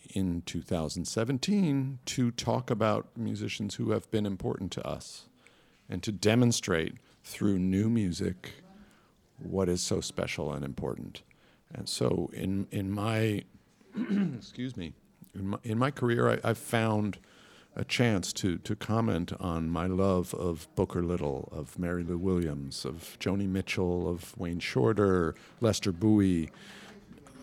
in 0.10 0.42
2017 0.46 2.00
to 2.06 2.32
talk 2.32 2.70
about 2.70 3.08
musicians 3.16 3.76
who 3.76 3.92
have 3.92 4.10
been 4.12 4.26
important 4.26 4.72
to 4.72 4.88
us 4.88 5.28
and 5.90 6.04
to 6.04 6.12
demonstrate 6.12 6.96
through 7.24 7.58
new 7.58 7.90
music 7.90 8.54
what 9.38 9.70
is 9.70 9.82
so 9.82 10.02
special 10.02 10.54
and 10.54 10.64
important. 10.64 11.24
And 11.74 11.90
so 11.90 12.30
in 12.34 12.68
in 12.72 12.92
my 12.92 13.44
excuse 14.38 14.76
me, 14.76 14.94
in 15.34 15.48
my, 15.50 15.58
in 15.64 15.78
my 15.78 15.92
career, 15.92 16.30
I, 16.30 16.50
I've 16.50 16.58
found 16.58 17.20
a 17.76 17.84
chance 17.84 18.32
to, 18.34 18.58
to 18.60 18.76
comment 18.76 19.34
on 19.40 19.70
my 19.70 19.88
love 19.88 20.34
of 20.36 20.68
Booker 20.76 21.02
Little, 21.02 21.50
of 21.52 21.80
Mary 21.80 22.04
Lou 22.04 22.18
Williams, 22.18 22.86
of 22.86 23.18
Joni 23.20 23.48
Mitchell, 23.48 24.08
of 24.08 24.38
Wayne 24.38 24.60
Shorter, 24.60 25.34
Lester 25.60 25.92
Bowie. 25.92 26.52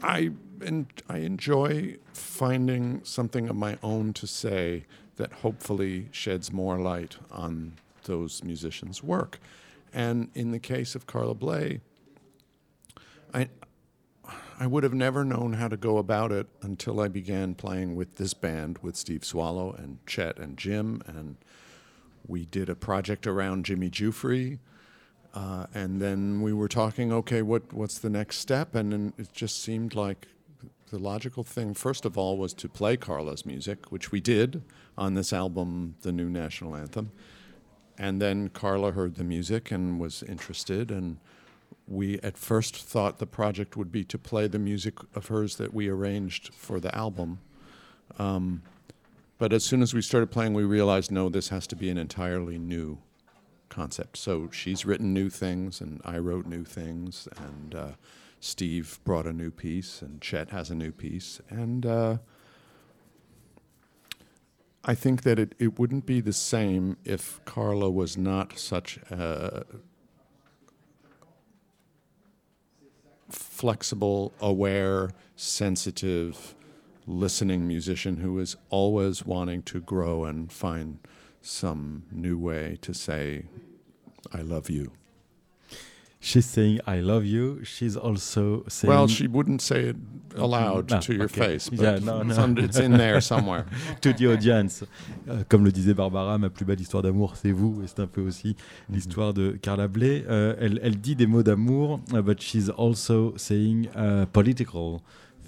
I, 0.03 0.31
and 0.65 0.87
I 1.09 1.19
enjoy 1.19 1.97
finding 2.13 3.05
something 3.05 3.49
of 3.49 3.57
my 3.57 3.79
own 3.83 4.13
to 4.15 4.27
say 4.27 4.85
that 5.17 5.33
hopefully 5.33 6.09
sheds 6.11 6.53
more 6.53 6.79
light 6.79 7.17
on 7.31 7.75
those 8.05 8.43
musicians' 8.43 9.03
work. 9.03 9.39
And 9.93 10.31
in 10.35 10.53
the 10.53 10.59
case 10.59 10.95
of 10.95 11.07
Carla 11.07 11.35
Bley, 11.35 11.81
I, 13.35 13.49
I 14.59 14.67
would 14.67 14.83
have 14.83 14.95
never 14.95 15.25
known 15.25 15.55
how 15.55 15.69
to 15.69 15.77
go 15.77 15.99
about 15.99 16.33
it 16.33 16.47
until 16.63 17.01
I 17.01 17.09
began 17.09 17.55
playing 17.55 17.97
with 17.97 18.17
this 18.17 18.35
band 18.35 18.79
with 18.79 18.97
Steve 18.97 19.25
Swallow 19.25 19.73
and 19.73 19.99
Chet 20.07 20.39
and 20.39 20.57
Jim. 20.57 21.03
And 21.07 21.37
we 22.27 22.47
did 22.47 22.69
a 22.69 22.75
project 22.75 23.27
around 23.27 23.65
Jimmy 23.65 23.91
Jufrey. 23.91 24.59
Uh, 25.33 25.67
and 25.75 26.01
then 26.01 26.43
we 26.43 26.53
were 26.53 26.69
talking, 26.69 27.13
okay, 27.13 27.43
what, 27.43 27.73
what's 27.73 27.99
the 27.99 28.11
next 28.11 28.39
step? 28.39 28.75
And 28.75 28.93
then 28.93 29.13
it 29.17 29.33
just 29.33 29.63
seemed 29.63 29.95
like 29.95 30.27
the 30.91 30.99
logical 30.99 31.45
thing, 31.45 31.73
first 31.75 32.05
of 32.05 32.19
all, 32.19 32.37
was 32.37 32.53
to 32.55 32.69
play 32.69 32.97
Carla's 32.97 33.47
music, 33.47 33.93
which 33.93 34.11
we 34.11 34.21
did 34.21 34.63
on 34.99 35.15
this 35.15 35.33
album, 35.33 35.95
The 36.03 36.11
New 36.11 36.29
National 36.29 36.75
Anthem. 36.75 37.13
And 37.97 38.21
then 38.21 38.49
Carla 38.49 38.93
heard 38.93 39.15
the 39.15 39.25
music 39.25 39.71
and 39.71 40.01
was 40.01 40.23
interested. 40.25 40.91
And 40.91 41.19
we 41.87 42.19
at 42.21 42.37
first 42.37 42.77
thought 42.77 43.19
the 43.19 43.27
project 43.27 43.77
would 43.77 43.93
be 43.93 44.05
to 44.05 44.19
play 44.19 44.49
the 44.49 44.59
music 44.59 44.95
of 45.15 45.29
hers 45.29 45.57
that 45.57 45.73
we 45.73 45.89
arranged 45.89 46.53
for 46.55 46.81
the 46.81 46.95
album. 46.95 47.39
Um, 48.19 48.63
but 49.39 49.53
as 49.53 49.65
soon 49.65 49.81
as 49.81 49.95
we 49.95 50.03
started 50.03 50.31
playing, 50.31 50.55
we 50.55 50.65
realized 50.65 51.13
no, 51.13 51.29
this 51.29 51.51
has 51.51 51.67
to 51.69 51.77
be 51.77 51.89
an 51.89 51.99
entirely 51.99 52.59
new 52.59 52.99
concept. 53.71 54.19
So 54.19 54.51
she's 54.53 54.85
written 54.85 55.15
new 55.15 55.31
things, 55.31 55.81
and 55.81 56.01
I 56.05 56.19
wrote 56.19 56.47
new 56.47 56.65
things, 56.65 57.27
and 57.37 57.75
uh, 57.75 57.89
Steve 58.41 58.99
brought 59.05 59.27
a 59.27 59.33
new 59.33 59.51
piece, 59.51 60.03
and 60.03 60.21
Chet 60.21 60.51
has 60.51 60.71
a 60.71 60.75
new 60.75 60.93
piece. 60.93 61.41
And 61.49 61.87
uh, 61.87 62.19
I 64.85 64.95
think 64.95 65.23
that 65.23 65.39
it, 65.39 65.55
it 65.59 65.79
wouldn't 65.79 66.07
be 66.07 66.21
the 66.21 66.33
same 66.33 66.97
if 67.05 67.41
Carla 67.45 67.91
was 67.91 68.17
not 68.17 68.59
such 68.59 68.99
a 69.11 69.65
flexible, 73.29 74.33
aware, 74.41 75.11
sensitive, 75.37 76.55
listening 77.07 77.67
musician 77.67 78.19
who 78.19 78.39
is 78.39 78.57
always 78.71 79.27
wanting 79.27 79.63
to 79.63 79.81
grow 79.81 80.25
and 80.25 80.51
find 80.53 80.99
some 81.43 82.03
new 82.13 82.39
way 82.39 82.77
to 82.83 82.93
say, 82.93 83.45
I 84.33 84.43
love 84.43 84.69
you. 84.71 84.93
She's 86.23 86.45
saying 86.45 86.81
I 86.87 87.01
love 87.01 87.25
you. 87.25 87.65
She's 87.65 87.97
also 87.97 88.63
saying 88.69 88.91
Well, 88.93 89.09
she 89.09 89.27
wouldn't 89.27 89.63
say 89.63 89.85
it 89.89 89.97
aloud 90.37 90.93
Ah, 90.93 90.99
to 91.01 91.15
your 91.15 91.25
okay. 91.25 91.41
face, 91.57 91.71
but 91.71 91.81
Yeah, 91.81 91.99
no, 91.99 92.21
it's, 92.21 92.37
no. 92.37 92.43
un- 92.43 92.59
it's 92.59 92.79
in 92.79 92.93
there 92.99 93.23
somewhere. 93.23 93.65
to 94.03 94.13
the 94.13 94.27
audience. 94.27 94.85
Euh, 95.31 95.45
comme 95.49 95.65
le 95.65 95.73
disait 95.73 95.95
Barbara, 95.95 96.37
ma 96.37 96.51
plus 96.51 96.67
belle 96.67 96.79
histoire 96.81 97.03
d'amour, 97.03 97.37
c'est 97.37 97.53
vous. 97.53 97.81
Et 97.83 97.87
c'est 97.87 98.01
un 98.01 98.07
peu 98.07 98.21
aussi 98.21 98.55
l'histoire 98.91 99.33
de 99.33 99.53
Carla 99.63 99.89
Bley. 99.89 100.23
Euh, 100.29 100.55
elle, 100.61 100.79
elle 100.83 101.01
dit 101.01 101.17
des 101.17 101.27
mots 101.27 101.43
d'amour, 101.43 102.01
uh, 102.13 102.21
but 102.21 102.39
she's 102.43 102.69
also 102.77 103.33
saying 103.39 103.89
uh, 103.97 104.27
political 104.31 105.01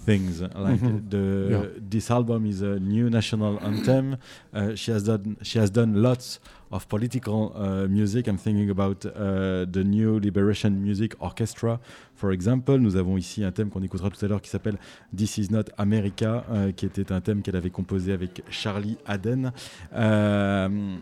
things. 0.04 0.40
Like 0.40 0.80
Mhm. 0.82 1.08
the 1.10 1.48
Yeah. 1.50 1.66
this 1.90 2.10
album 2.10 2.46
is 2.46 2.62
a 2.62 2.78
new 2.78 3.08
national 3.10 3.58
anthem. 3.62 4.16
Uh, 4.52 4.74
she 4.74 4.90
has 4.92 5.04
done 5.04 5.36
she 5.42 5.58
has 5.58 5.70
done 5.70 5.94
lots 6.02 6.40
of 6.70 6.86
political 6.88 7.52
uh, 7.54 7.86
music. 7.88 8.26
I'm 8.28 8.38
thinking 8.38 8.70
about 8.70 9.04
uh, 9.06 9.66
the 9.70 9.84
new 9.84 10.18
Liberation 10.18 10.70
Music 10.80 11.14
Orchestra, 11.20 11.78
for 12.14 12.32
example. 12.32 12.78
Nous 12.78 12.96
avons 12.96 13.16
ici 13.18 13.44
un 13.44 13.52
thème 13.52 13.68
qu'on 13.70 13.82
écoutera 13.82 14.08
tout 14.10 14.24
à 14.24 14.28
l'heure 14.28 14.40
qui 14.40 14.48
s'appelle 14.50 14.78
This 15.16 15.36
Is 15.38 15.48
Not 15.50 15.64
America, 15.76 16.44
euh, 16.50 16.72
qui 16.72 16.86
était 16.86 17.12
un 17.12 17.20
thème 17.20 17.42
qu'elle 17.42 17.56
avait 17.56 17.70
composé 17.70 18.12
avec 18.12 18.42
Charlie 18.50 18.96
Haden. 19.06 19.52
Um, 19.94 21.00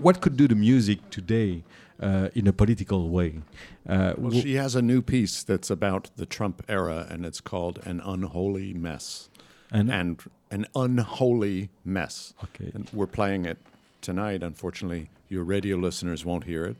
what 0.00 0.14
could 0.20 0.36
do 0.36 0.46
the 0.46 0.54
music 0.56 1.00
today 1.10 1.62
uh, 2.00 2.28
in 2.34 2.46
a 2.46 2.52
political 2.52 3.08
way? 3.10 3.40
Uh, 3.88 4.14
Well, 4.16 4.30
she 4.32 4.54
has 4.54 4.74
a 4.74 4.82
new 4.82 5.02
piece 5.02 5.42
that's 5.42 5.70
about 5.70 6.10
the 6.16 6.26
Trump 6.26 6.62
era, 6.68 7.06
and 7.10 7.24
it's 7.26 7.40
called 7.40 7.80
An 7.84 8.00
Unholy 8.04 8.72
Mess. 8.74 9.28
and, 9.70 9.90
And 9.90 10.22
an 10.50 10.66
unholy 10.74 11.68
mess. 11.84 12.32
okay. 12.44 12.70
And 12.74 12.88
we're 12.92 13.06
playing 13.06 13.44
it 13.44 13.58
tonight. 14.00 14.42
Unfortunately, 14.42 15.10
your 15.28 15.44
radio 15.44 15.76
listeners 15.76 16.24
won't 16.24 16.44
hear 16.44 16.64
it. 16.64 16.76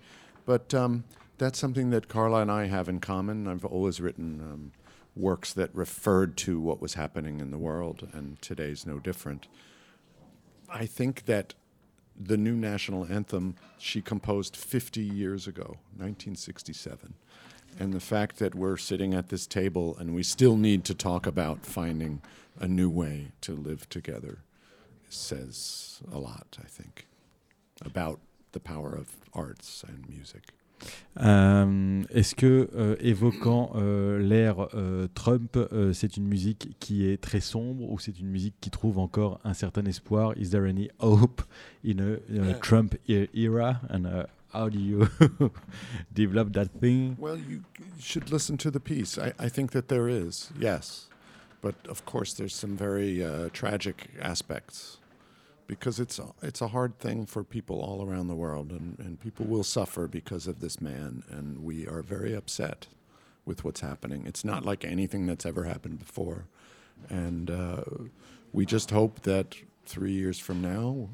But 0.47 0.73
um, 0.73 1.05
that's 1.37 1.59
something 1.59 1.91
that 1.91 2.09
Carla 2.09 2.41
and 2.41 2.51
I 2.51 2.67
have 2.67 2.89
in 2.89 2.99
common. 3.01 3.47
I've 3.47 3.65
always 3.67 4.01
written 4.01 4.41
um, 4.41 4.73
works 5.15 5.53
that 5.53 5.69
referred 5.75 6.37
to 6.39 6.59
what 6.61 6.81
was 6.81 6.95
happening 6.95 7.41
in 7.41 7.51
the 7.51 7.59
world, 7.59 8.09
and 8.13 8.41
today's 8.41 8.87
no 8.87 8.99
different. 8.99 9.49
I 10.71 10.87
think 10.87 11.27
that 11.27 11.53
the 12.19 12.37
new 12.37 12.55
national 12.55 13.07
anthem 13.07 13.55
she 13.79 14.01
composed 14.01 14.57
50 14.57 15.01
years 15.01 15.47
ago, 15.47 15.79
1967. 15.97 17.15
And 17.79 17.93
the 17.93 18.01
fact 18.01 18.39
that 18.39 18.55
we're 18.55 18.77
sitting 18.77 19.15
at 19.15 19.29
this 19.29 19.47
table 19.47 19.97
and 19.99 20.15
we 20.15 20.23
still 20.23 20.57
need 20.57 20.85
to 20.87 20.95
talk 20.95 21.27
about 21.27 21.65
finding 21.65 22.21
a 22.59 22.67
new 22.67 22.91
way 22.91 23.29
to 23.43 23.53
live 23.53 23.89
together 23.89 24.39
says 25.09 26.01
a 26.13 26.19
lot, 26.19 26.59
I 26.63 26.67
think, 26.67 27.07
about 27.85 28.21
the 28.53 28.61
power 28.61 28.95
of 28.95 29.17
arts 29.33 29.85
and 29.87 30.09
music. 30.09 30.43
Euh, 31.21 32.03
Est-ce 32.11 32.35
que, 32.35 32.69
euh, 32.77 32.97
évoquant 33.01 33.73
euh, 33.75 34.19
l'ère 34.19 34.69
euh, 34.75 35.09
Trump, 35.15 35.57
euh, 35.57 35.93
c'est 35.93 36.17
une 36.17 36.27
musique 36.29 36.77
qui 36.79 37.09
est 37.09 37.21
très 37.21 37.41
sombre 37.41 37.91
ou 37.91 37.99
c'est 37.99 38.19
une 38.21 38.29
musique 38.29 38.55
qui 38.61 38.71
trouve 38.71 38.99
encore 38.99 39.41
un 39.45 39.55
certain 39.55 39.85
espoir? 39.87 40.33
Is 40.37 40.51
there 40.51 40.65
any 40.65 40.91
hope 41.01 41.43
in 41.85 41.99
a, 41.99 42.19
in 42.33 42.49
a 42.51 42.55
Trump 42.55 42.95
e- 43.09 43.27
era? 43.35 43.81
And 43.91 44.05
uh, 44.05 44.25
how 44.55 44.69
do 44.69 44.79
you 44.79 45.09
develop 46.15 46.53
that 46.53 46.69
thing? 46.81 47.17
Well, 47.19 47.37
you 47.37 47.63
should 47.99 48.31
listen 48.31 48.57
to 48.59 48.71
the 48.71 48.81
piece. 48.81 49.19
I, 49.19 49.33
I 49.39 49.49
think 49.49 49.73
that 49.73 49.89
there 49.89 50.09
is, 50.09 50.51
yes. 50.59 51.09
But 51.61 51.75
of 51.89 52.05
course, 52.05 52.35
there's 52.35 52.55
some 52.55 52.77
very 52.77 53.25
uh, 53.25 53.49
tragic 53.53 54.09
aspects 54.23 54.98
because 55.69 56.01
it's 56.01 56.19
it's 56.43 56.61
a 56.61 56.69
hard 56.69 56.99
thing 56.99 57.27
for 57.27 57.45
people 57.45 57.79
all 57.81 58.05
around 58.05 58.27
the 58.27 58.35
world, 58.35 58.73
and, 58.73 58.99
and 58.99 59.21
people 59.21 59.47
will 59.47 59.63
suffer 59.63 60.09
because 60.09 60.49
of 60.49 60.59
this 60.59 60.81
man, 60.81 61.23
and 61.31 61.63
we 61.63 61.87
are 61.87 62.03
very 62.03 62.35
upset 62.35 62.89
with 63.45 63.65
what's 63.65 63.81
happening. 63.81 64.27
It's 64.27 64.45
not 64.45 64.65
like 64.65 64.85
anything 64.85 65.27
that's 65.27 65.47
ever 65.47 65.65
happened 65.65 66.01
before. 66.01 66.47
And 67.09 67.51
uh, 67.51 67.85
we 68.53 68.67
just 68.67 68.91
hope 68.91 69.21
that 69.23 69.57
three 69.87 70.13
years 70.13 70.39
from 70.39 70.61
now, 70.61 71.09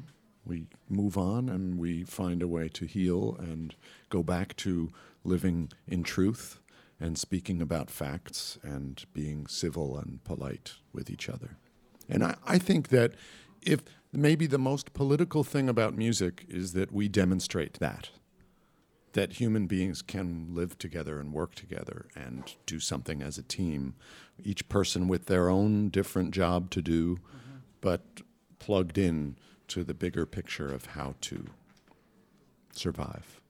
we 0.45 0.65
move 0.89 1.17
on 1.17 1.49
and 1.49 1.79
we 1.79 2.03
find 2.03 2.41
a 2.41 2.47
way 2.47 2.67
to 2.69 2.85
heal 2.85 3.37
and 3.39 3.75
go 4.09 4.21
back 4.21 4.55
to 4.57 4.91
living 5.23 5.71
in 5.87 6.03
truth 6.03 6.59
and 6.99 7.17
speaking 7.17 7.61
about 7.61 7.89
facts 7.89 8.57
and 8.63 9.05
being 9.13 9.47
civil 9.47 9.97
and 9.97 10.23
polite 10.23 10.73
with 10.93 11.09
each 11.09 11.29
other. 11.29 11.57
And 12.09 12.23
I, 12.23 12.35
I 12.45 12.57
think 12.57 12.89
that 12.89 13.13
if 13.61 13.81
maybe 14.15 14.47
the 14.47 14.57
most 14.57 14.93
political 14.93 15.43
thing 15.43 15.69
about 15.69 15.97
music 15.97 16.45
is 16.47 16.73
that 16.73 16.91
we 16.91 17.07
demonstrate 17.07 17.79
that. 17.79 18.09
That 19.13 19.33
human 19.33 19.67
beings 19.67 20.01
can 20.01 20.47
live 20.49 20.77
together 20.77 21.19
and 21.19 21.33
work 21.33 21.55
together 21.55 22.07
and 22.15 22.53
do 22.65 22.79
something 22.79 23.21
as 23.21 23.37
a 23.37 23.43
team, 23.43 23.95
each 24.43 24.67
person 24.67 25.07
with 25.07 25.27
their 25.27 25.49
own 25.49 25.89
different 25.89 26.31
job 26.31 26.69
to 26.71 26.81
do, 26.81 27.15
mm-hmm. 27.15 27.57
but 27.81 28.01
plugged 28.59 28.97
in 28.97 29.37
to 29.69 29.83
the 29.83 29.93
bigger 29.93 30.25
picture 30.25 30.73
of 30.73 30.87
how 30.87 31.15
to 31.21 31.45
survive. 32.73 33.41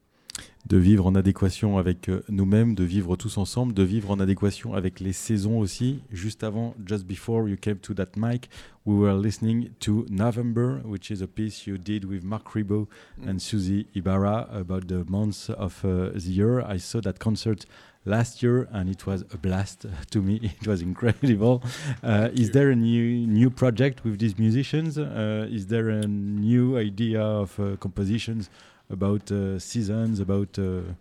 De 0.65 0.77
vivre 0.77 1.05
en 1.05 1.13
adéquation 1.13 1.77
avec 1.77 2.09
euh, 2.09 2.23
nous-mêmes, 2.27 2.73
de 2.73 2.83
vivre 2.83 3.15
tous 3.15 3.37
ensemble, 3.37 3.73
de 3.73 3.83
vivre 3.83 4.09
en 4.09 4.19
adéquation 4.19 4.73
avec 4.73 4.99
les 4.99 5.13
saisons 5.13 5.59
aussi. 5.59 5.99
Juste 6.11 6.43
avant, 6.43 6.73
just 6.87 7.05
before 7.05 7.47
you 7.47 7.55
came 7.55 7.77
to 7.77 7.93
that 7.93 8.17
mic, 8.17 8.49
we 8.83 8.97
were 8.97 9.13
listening 9.13 9.69
to 9.79 10.07
November, 10.09 10.81
which 10.83 11.11
is 11.11 11.21
a 11.21 11.27
piece 11.27 11.67
you 11.67 11.77
did 11.77 12.05
with 12.05 12.23
Mark 12.23 12.55
Ribot 12.55 12.87
and 13.27 13.37
Susie 13.37 13.85
Ibarra 13.93 14.47
about 14.51 14.87
the 14.87 15.03
months 15.07 15.51
of 15.51 15.85
uh, 15.85 16.09
the 16.15 16.31
year. 16.31 16.61
I 16.61 16.77
saw 16.77 16.99
that 17.01 17.19
concert 17.19 17.67
last 18.05 18.41
year 18.41 18.67
and 18.71 18.89
it 18.89 19.05
was 19.05 19.23
a 19.33 19.37
blast 19.37 19.85
to 20.11 20.21
me. 20.21 20.51
It 20.61 20.67
was 20.67 20.81
incredible. 20.81 21.61
Uh, 22.03 22.29
is 22.33 22.51
there 22.51 22.69
a 22.69 22.75
new 22.75 23.25
new 23.25 23.49
project 23.49 24.03
with 24.03 24.19
these 24.19 24.37
musicians? 24.37 24.97
Uh, 24.97 25.47
is 25.49 25.67
there 25.67 25.89
a 25.89 26.05
new 26.05 26.77
idea 26.77 27.21
of 27.21 27.59
uh, 27.59 27.75
compositions 27.77 28.49
about 28.89 29.31
uh, 29.31 29.59
seasons? 29.59 30.19
About 30.19 30.57
uh, 30.59 30.93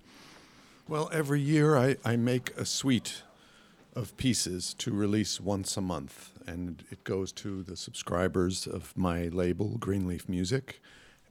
Well, 0.88 1.08
every 1.12 1.40
year 1.40 1.76
I, 1.76 1.96
I 2.04 2.16
make 2.16 2.50
a 2.56 2.64
suite 2.64 3.22
of 3.94 4.16
pieces 4.16 4.74
to 4.74 4.92
release 4.92 5.40
once 5.40 5.76
a 5.76 5.80
month, 5.80 6.32
and 6.46 6.84
it 6.90 7.04
goes 7.04 7.32
to 7.32 7.62
the 7.62 7.76
subscribers 7.76 8.66
of 8.66 8.96
my 8.96 9.28
label, 9.28 9.76
Greenleaf 9.78 10.28
Music, 10.28 10.80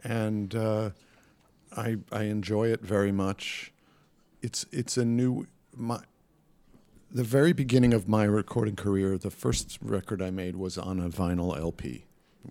and 0.04 0.56
uh, 0.56 0.92
I 1.76 1.98
I 2.12 2.24
enjoy 2.24 2.68
it 2.70 2.82
very 2.82 3.12
much. 3.12 3.72
It's 4.42 4.66
it's 4.72 4.98
a 4.98 5.06
new 5.06 5.48
my 5.76 6.00
the 7.12 7.24
very 7.24 7.54
beginning 7.54 7.94
of 7.94 8.08
my 8.08 8.24
recording 8.24 8.76
career. 8.76 9.18
The 9.18 9.30
first 9.32 9.78
record 9.82 10.22
I 10.22 10.32
made 10.32 10.56
was 10.56 10.78
on 10.78 11.00
a 11.00 11.10
vinyl 11.10 11.58
LP, 11.58 12.06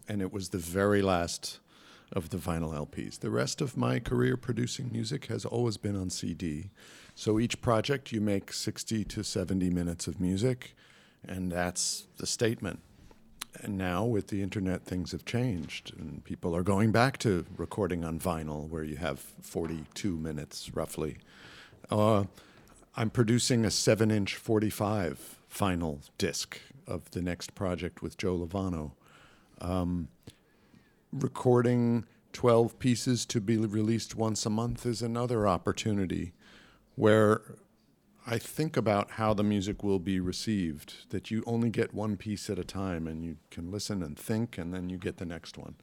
and 0.09 0.21
it 0.21 0.33
was 0.33 0.51
the 0.51 0.59
very 0.59 1.03
last 1.03 1.59
of 2.13 2.31
the 2.31 2.37
vinyl 2.37 2.75
LPs. 2.75 3.19
The 3.19 3.31
rest 3.31 3.61
of 3.61 3.77
my 3.77 3.99
career 3.99 4.37
producing 4.37 4.91
music 4.93 5.27
has 5.27 5.45
always 5.45 5.77
been 5.77 5.97
on 5.97 6.11
CD. 6.11 6.71
So 7.15 7.39
each 7.39 7.61
project 7.61 8.13
you 8.13 8.21
make 8.21 8.53
60 8.53 9.05
to 9.05 9.23
70 9.23 9.71
minutes 9.71 10.07
of 10.07 10.21
music, 10.21 10.75
and 11.27 11.51
that's 11.51 12.07
the 12.19 12.27
statement. 12.27 12.81
And 13.61 13.77
now 13.77 14.05
with 14.05 14.29
the 14.29 14.43
internet, 14.43 14.85
things 14.85 15.13
have 15.13 15.25
changed, 15.25 15.93
and 15.99 16.25
people 16.25 16.57
are 16.57 16.63
going 16.63 16.91
back 16.91 17.19
to 17.19 17.45
recording 17.57 18.05
on 18.05 18.19
vinyl, 18.19 18.69
where 18.69 18.85
you 18.85 18.97
have 18.97 19.19
42 19.19 20.17
minutes 20.17 20.71
roughly. 20.75 21.19
Uh, 21.91 22.25
I'm 22.97 23.11
producing 23.11 23.65
a 23.65 23.71
7 23.71 24.11
inch 24.11 24.37
45 24.37 25.39
final 25.49 26.01
disc 26.17 26.59
of 26.87 27.11
the 27.11 27.21
next 27.21 27.55
project 27.55 28.03
with 28.03 28.17
Joe 28.17 28.39
Lovano. 28.39 28.93
Um, 29.61 30.09
recording 31.13 32.07
12 32.33 32.79
pieces 32.79 33.27
to 33.27 33.41
be 33.41 33.57
released 33.59 34.15
once 34.17 34.47
a 34.47 34.51
month 34.51 34.87
is 34.87 35.03
another 35.03 35.47
opportunity 35.47 36.33
where 36.95 37.43
I 38.27 38.39
think 38.39 38.77
about 38.77 39.13
how 39.13 39.35
the 39.35 39.43
music 39.43 39.83
will 39.83 39.99
be 39.99 40.21
received, 40.21 41.11
that 41.11 41.31
you 41.31 41.43
only 41.47 41.71
get 41.71 41.93
one 41.93 42.17
piece 42.17 42.49
at 42.49 42.59
a 42.59 42.65
time 42.65 43.07
and 43.07 43.25
you 43.25 43.37
can 43.51 43.71
listen 43.71 44.03
and 44.03 44.19
think 44.19 44.57
and 44.57 44.73
then 44.73 44.89
you 44.89 44.97
get 44.97 45.19
the 45.19 45.25
next 45.25 45.59
one. 45.59 45.75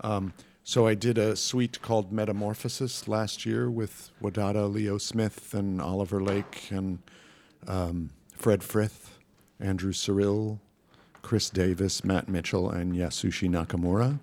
Um, 0.00 0.32
so 0.64 0.86
I 0.86 0.94
did 0.94 1.18
a 1.18 1.34
suite 1.34 1.82
called 1.82 2.12
Metamorphosis 2.12 3.08
last 3.08 3.44
year 3.44 3.68
with 3.68 4.10
Wadada 4.22 4.72
Leo 4.72 4.96
Smith 4.96 5.52
and 5.54 5.82
Oliver 5.82 6.22
Lake 6.22 6.68
and 6.70 7.00
um, 7.66 8.10
Fred 8.32 8.62
Frith, 8.62 9.18
Andrew 9.58 9.92
Cyril, 9.92 10.60
Chris 11.20 11.50
Davis, 11.50 12.04
Matt 12.04 12.28
Mitchell, 12.28 12.70
and 12.70 12.94
Yasushi 12.94 13.50
Nakamura. 13.50 14.20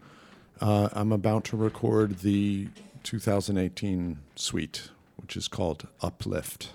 Uh, 0.61 0.89
I'm 0.93 1.11
about 1.11 1.43
to 1.45 1.57
record 1.57 2.19
the 2.19 2.67
2018 3.03 4.17
suite, 4.35 4.89
which 5.17 5.37
is 5.37 5.47
called 5.47 5.87
Uplift. 6.01 6.73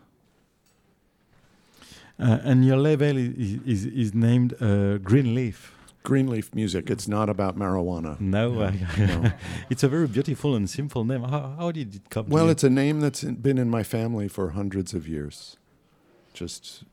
uh, 2.19 2.39
and 2.45 2.65
your 2.65 2.77
label 2.79 3.17
is 3.17 3.59
is, 3.67 3.85
is 3.87 4.15
named 4.15 4.55
uh, 4.63 4.99
Greenleaf. 4.99 5.73
Greenleaf 6.03 6.55
music. 6.55 6.91
It's 6.91 7.09
not 7.09 7.29
about 7.31 7.57
marijuana. 7.59 8.21
No, 8.21 8.61
Yeah, 8.61 8.67
I- 8.97 9.07
no. 9.23 9.33
it's 9.71 9.83
a 9.83 9.89
very 9.89 10.07
beautiful 10.07 10.55
and 10.55 10.69
simple 10.69 11.03
name. 11.05 11.23
How, 11.23 11.55
how 11.59 11.73
did 11.73 11.95
it 11.95 12.11
come? 12.11 12.27
to 12.27 12.31
Well, 12.31 12.45
you? 12.45 12.51
it's 12.51 12.65
a 12.65 12.71
name 12.71 13.01
that's 13.01 13.23
in, 13.25 13.37
been 13.37 13.59
in 13.59 13.71
my 13.71 13.83
family 13.83 14.29
for 14.29 14.51
hundreds 14.51 14.93
of 14.95 15.09
years. 15.09 15.57
Just 16.35 16.85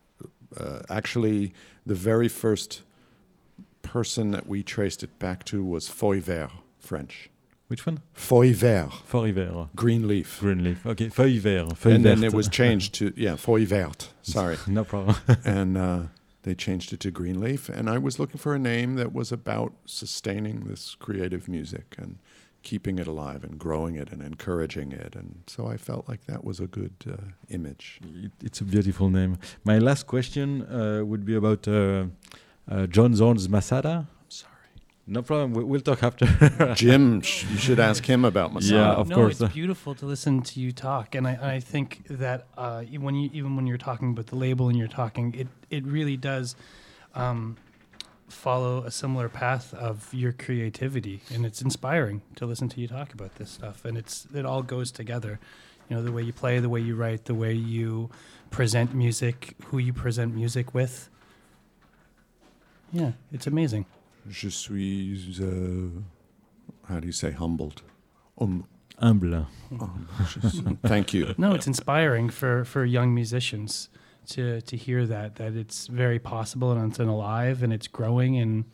uh, 0.57 0.79
actually, 0.89 1.53
the 1.85 1.95
very 1.95 2.29
first 2.29 2.83
person 3.81 4.31
that 4.31 4.47
we 4.47 4.63
traced 4.63 5.03
it 5.03 5.19
back 5.19 5.43
to 5.45 5.61
was 5.63 5.89
Feuille 5.89 6.21
Vert, 6.21 6.51
French. 6.81 7.29
which 7.67 7.85
one? 7.85 7.99
Feuille 8.13 8.53
Vert, 8.53 8.91
Feuille 9.05 9.31
vert, 9.33 9.69
green 9.75 10.07
leaf. 10.07 10.39
Greenleaf. 10.41 10.85
Okay, 10.85 11.09
feuille 11.09 11.39
vert, 11.39 11.77
feuille 11.77 11.95
and 11.95 12.05
then 12.05 12.23
it 12.23 12.33
was 12.33 12.49
changed 12.49 12.93
to, 12.95 13.13
yeah, 13.15 13.35
Feuille 13.35 13.65
Verte, 13.65 14.09
sorry. 14.21 14.57
no 14.67 14.83
problem. 14.83 15.15
and 15.45 15.77
uh, 15.77 16.01
they 16.43 16.55
changed 16.55 16.91
it 16.93 16.99
to 17.01 17.11
green 17.11 17.39
leaf. 17.39 17.69
and 17.69 17.89
I 17.89 17.97
was 17.97 18.19
looking 18.19 18.39
for 18.39 18.53
a 18.55 18.59
name 18.59 18.95
that 18.95 19.13
was 19.13 19.31
about 19.31 19.73
sustaining 19.85 20.65
this 20.65 20.95
creative 20.95 21.47
music 21.47 21.95
and 21.97 22.17
keeping 22.63 22.99
it 22.99 23.07
alive 23.07 23.43
and 23.43 23.57
growing 23.57 23.95
it 23.95 24.11
and 24.11 24.21
encouraging 24.21 24.91
it. 24.91 25.15
And 25.15 25.43
so 25.47 25.67
I 25.67 25.77
felt 25.77 26.07
like 26.07 26.25
that 26.25 26.43
was 26.43 26.59
a 26.59 26.67
good 26.67 26.93
uh, 27.09 27.15
image. 27.49 27.99
It, 28.23 28.31
it's 28.43 28.61
a 28.61 28.63
beautiful 28.63 29.09
name. 29.09 29.37
My 29.63 29.79
last 29.79 30.07
question 30.07 30.61
uh, 30.63 31.03
would 31.03 31.25
be 31.25 31.35
about 31.35 31.67
uh, 31.67 32.05
uh, 32.69 32.87
John 32.87 33.15
Zorn's 33.15 33.49
Masada. 33.49 34.07
Sorry. 35.05 35.13
No 35.13 35.21
problem. 35.21 35.53
We, 35.53 35.63
we'll 35.63 35.81
talk 35.81 36.03
after. 36.03 36.25
Jim, 36.75 37.21
sh- 37.21 37.45
you 37.51 37.57
should 37.57 37.79
ask 37.89 38.05
him 38.05 38.25
about 38.25 38.53
Masada. 38.53 38.75
Yeah, 38.75 38.91
of 38.91 39.09
no, 39.09 39.15
course. 39.15 39.41
it's 39.41 39.53
beautiful 39.53 39.95
to 39.95 40.05
listen 40.05 40.41
to 40.41 40.59
you 40.59 40.71
talk, 40.71 41.15
and 41.15 41.27
I, 41.27 41.55
I 41.55 41.59
think 41.59 42.03
that 42.09 42.47
uh, 42.57 42.83
when 42.83 43.15
you 43.15 43.29
even 43.33 43.55
when 43.55 43.67
you're 43.67 43.77
talking 43.77 44.11
about 44.11 44.27
the 44.27 44.35
label 44.35 44.69
and 44.69 44.77
you're 44.77 44.87
talking, 44.87 45.33
it 45.35 45.47
it 45.69 45.83
really 45.85 46.17
does 46.17 46.55
um, 47.15 47.57
follow 48.29 48.83
a 48.83 48.91
similar 48.91 49.27
path 49.29 49.73
of 49.73 50.13
your 50.13 50.31
creativity, 50.31 51.21
and 51.33 51.45
it's 51.45 51.61
inspiring 51.61 52.21
to 52.35 52.45
listen 52.45 52.69
to 52.69 52.79
you 52.79 52.87
talk 52.87 53.13
about 53.13 53.35
this 53.35 53.49
stuff, 53.49 53.83
and 53.85 53.97
it's 53.97 54.27
it 54.33 54.45
all 54.45 54.63
goes 54.63 54.91
together. 54.91 55.39
You 55.89 55.97
know, 55.97 56.03
the 56.03 56.11
way 56.11 56.21
you 56.21 56.31
play, 56.31 56.59
the 56.59 56.69
way 56.69 56.79
you 56.79 56.95
write, 56.95 57.25
the 57.25 57.35
way 57.35 57.53
you 57.53 58.09
present 58.49 58.93
music, 58.93 59.55
who 59.65 59.77
you 59.77 59.91
present 59.91 60.33
music 60.33 60.73
with. 60.73 61.09
Yeah, 62.93 63.11
it's 63.31 63.47
amazing. 63.47 63.85
Je 64.29 64.49
suis, 64.49 65.39
uh, 65.41 66.01
how 66.87 66.99
do 66.99 67.07
you 67.07 67.11
say, 67.13 67.31
humbled? 67.31 67.81
Um, 68.39 68.65
Humble. 68.99 69.47
um, 69.79 70.07
just- 70.41 70.63
thank 70.83 71.13
you. 71.13 71.33
No, 71.37 71.53
it's 71.53 71.67
inspiring 71.67 72.29
for, 72.29 72.63
for 72.65 72.85
young 72.85 73.13
musicians 73.13 73.89
to 74.27 74.61
to 74.61 74.77
hear 74.77 75.07
that 75.07 75.35
that 75.37 75.55
it's 75.55 75.87
very 75.87 76.19
possible 76.19 76.71
and 76.71 76.91
it's 76.91 76.99
alive 76.99 77.63
and 77.63 77.73
it's 77.73 77.87
growing 77.87 78.37
and 78.37 78.65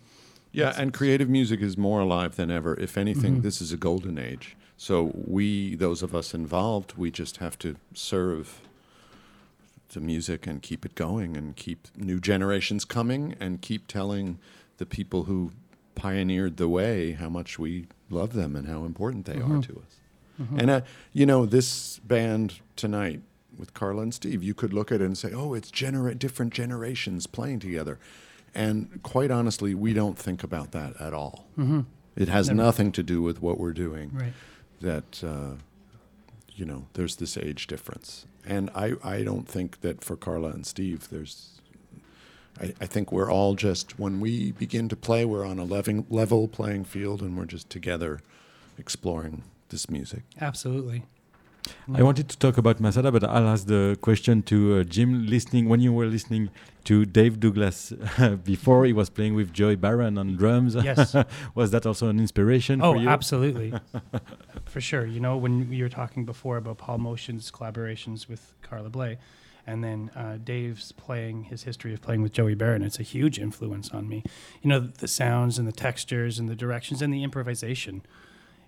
Yeah, 0.52 0.74
and 0.78 0.94
creative 0.94 1.30
music 1.30 1.62
is 1.62 1.78
more 1.78 2.02
alive 2.02 2.36
than 2.36 2.52
ever. 2.52 2.78
If 2.80 2.98
anything, 2.98 3.38
Mhm. 3.38 3.42
this 3.44 3.62
is 3.62 3.72
a 3.72 3.78
golden 3.78 4.18
age. 4.18 4.56
So 4.76 5.12
we, 5.16 5.76
those 5.76 6.04
of 6.04 6.14
us 6.14 6.34
involved, 6.34 6.94
we 6.98 7.10
just 7.12 7.38
have 7.38 7.58
to 7.60 7.76
serve 7.94 8.62
the 9.94 10.00
music 10.02 10.46
and 10.48 10.62
keep 10.62 10.86
it 10.86 10.96
going 10.96 11.38
and 11.38 11.56
keep 11.56 11.88
new 11.96 12.20
generations 12.20 12.86
coming 12.86 13.36
and 13.40 13.62
keep 13.62 13.88
telling 13.88 14.40
the 14.78 14.86
people 14.86 15.24
who 15.24 15.52
pioneered 15.96 16.58
the 16.58 16.68
way 16.70 17.14
how 17.14 17.30
much 17.30 17.58
we 17.58 17.88
love 18.10 18.34
them 18.34 18.56
and 18.56 18.68
how 18.68 18.86
important 18.86 19.26
they 19.26 19.38
are 19.38 19.58
Mhm. 19.60 19.64
to 19.68 19.74
us. 19.80 19.96
And 20.56 20.70
uh, 20.70 20.82
you 21.14 21.26
know, 21.26 21.48
this 21.48 21.98
band 22.00 22.60
tonight 22.76 23.22
with 23.58 23.74
Carla 23.74 24.04
and 24.04 24.14
Steve, 24.14 24.44
you 24.44 24.54
could 24.54 24.72
look 24.72 24.92
at 24.92 25.02
it 25.02 25.06
and 25.06 25.18
say, 25.18 25.32
"Oh, 25.34 25.56
it's 25.56 25.72
genera- 25.72 26.14
different 26.14 26.54
generations 26.54 27.26
playing 27.26 27.58
together." 27.60 27.98
And 28.54 29.02
quite 29.02 29.32
honestly, 29.32 29.74
we 29.74 29.94
don't 29.94 30.16
think 30.18 30.44
about 30.44 30.72
that 30.74 31.00
at 31.02 31.12
all. 31.14 31.48
Mhm. 31.58 31.86
It 32.16 32.28
has 32.30 32.48
Never. 32.50 32.58
nothing 32.58 32.92
to 32.92 33.02
do 33.04 33.22
with 33.24 33.42
what 33.42 33.60
we're 33.60 33.74
doing. 33.74 34.12
right. 34.14 34.34
That 34.82 35.24
uh, 35.24 35.56
you 36.54 36.66
know, 36.66 36.86
there's 36.94 37.16
this 37.16 37.36
age 37.38 37.66
difference, 37.66 38.28
and 38.46 38.70
I 38.76 38.94
I 39.04 39.24
don't 39.24 39.48
think 39.48 39.82
that 39.82 40.04
for 40.04 40.16
Carla 40.16 40.50
and 40.50 40.66
Steve, 40.66 41.10
there's. 41.10 41.57
I, 42.62 42.74
I 42.82 42.86
think 42.86 43.12
we're 43.12 43.32
all 43.32 43.56
just 43.56 44.00
when 44.00 44.20
we 44.20 44.52
begin 44.54 44.90
to 44.90 44.96
play, 44.96 45.26
we're 45.26 45.46
on 45.46 45.60
a 45.60 45.64
level 45.66 46.06
level 46.10 46.48
playing 46.48 46.86
field, 46.86 47.22
and 47.22 47.38
we're 47.38 47.46
just 47.46 47.70
together 47.70 48.20
exploring 48.78 49.44
this 49.70 49.90
music. 49.90 50.24
Absolutely. 50.40 51.04
I 51.94 52.02
wanted 52.02 52.30
to 52.30 52.38
talk 52.38 52.58
about 52.58 52.80
Masada, 52.80 53.12
but 53.12 53.26
I'll 53.26 53.50
ask 53.50 53.68
the 53.68 53.98
question 54.00 54.42
to 54.44 54.78
uh, 54.78 54.84
Jim. 54.86 55.28
Listening 55.28 55.68
when 55.68 55.82
you 55.82 55.92
were 55.92 56.06
listening 56.06 56.50
to 56.86 57.04
Dave 57.06 57.42
Douglas 57.42 57.92
before 58.46 58.86
he 58.86 58.94
was 58.94 59.10
playing 59.10 59.34
with 59.36 59.52
Joey 59.52 59.76
Barron 59.76 60.18
on 60.18 60.38
drums, 60.38 60.76
Yes. 60.76 61.14
was 61.56 61.72
that 61.72 61.86
also 61.86 62.08
an 62.08 62.20
inspiration 62.20 62.82
Oh, 62.82 62.94
for 62.94 63.00
you? 63.02 63.10
absolutely. 63.10 63.74
for 64.66 64.80
sure. 64.80 65.06
You 65.06 65.20
know, 65.20 65.36
when 65.36 65.70
you 65.74 65.84
were 65.84 65.90
talking 65.90 66.24
before 66.24 66.56
about 66.56 66.78
Paul 66.78 67.00
Motion's 67.00 67.52
collaborations 67.52 68.30
with 68.30 68.54
Carla 68.62 68.90
Bley, 68.90 69.18
and 69.68 69.84
then 69.84 70.10
uh, 70.16 70.38
Dave's 70.42 70.94
playing 70.94 71.44
his 71.44 71.64
history 71.64 71.94
of 71.94 72.02
playing 72.02 72.22
with 72.22 72.32
Joey 72.32 72.56
Barron, 72.56 72.82
it's 72.82 73.00
a 73.00 73.04
huge 73.04 73.38
influence 73.38 73.92
on 73.92 74.08
me. 74.08 74.24
You 74.62 74.70
know, 74.70 74.80
the 74.80 75.08
sounds 75.08 75.60
and 75.60 75.68
the 75.68 75.74
textures 75.74 76.40
and 76.40 76.48
the 76.48 76.56
directions 76.56 77.02
and 77.02 77.14
the 77.14 77.24
improvisation 77.24 78.02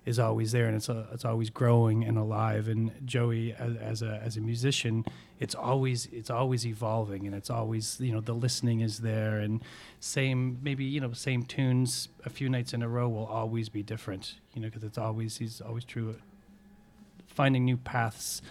is 0.06 0.20
always 0.20 0.52
there, 0.52 0.66
and 0.66 0.76
it's 0.76 0.90
a, 0.90 1.08
it's 1.14 1.24
always 1.24 1.50
growing 1.50 2.04
and 2.04 2.18
alive. 2.18 2.68
And 2.68 2.92
Joey, 3.06 3.54
as, 3.54 3.76
as 3.78 4.02
a 4.02 4.20
as 4.24 4.38
a 4.38 4.42
musician, 4.42 5.06
it's 5.40 5.56
always 5.56 6.08
it's 6.12 6.30
always 6.30 6.66
evolving, 6.66 7.26
and 7.26 7.36
it's 7.36 7.50
always 7.50 7.98
you 8.00 8.12
know 8.12 8.20
the 8.22 8.34
listening 8.34 8.82
is 8.82 9.00
there, 9.00 9.38
and 9.40 9.62
same 10.00 10.60
maybe 10.62 10.84
you 10.84 11.00
know 11.00 11.14
same 11.14 11.44
tunes 11.44 12.10
a 12.26 12.30
few 12.30 12.50
nights 12.50 12.74
in 12.74 12.82
a 12.82 12.90
row 12.90 13.08
will 13.08 13.26
always 13.26 13.70
be 13.70 13.84
different. 13.84 14.36
You 14.54 14.62
know, 14.62 14.68
because 14.68 14.84
it's 14.84 14.98
always 14.98 15.38
he's 15.38 15.62
always 15.62 15.86
true. 15.86 16.16
Finding 17.28 17.64
new 17.64 17.78
paths 17.78 18.42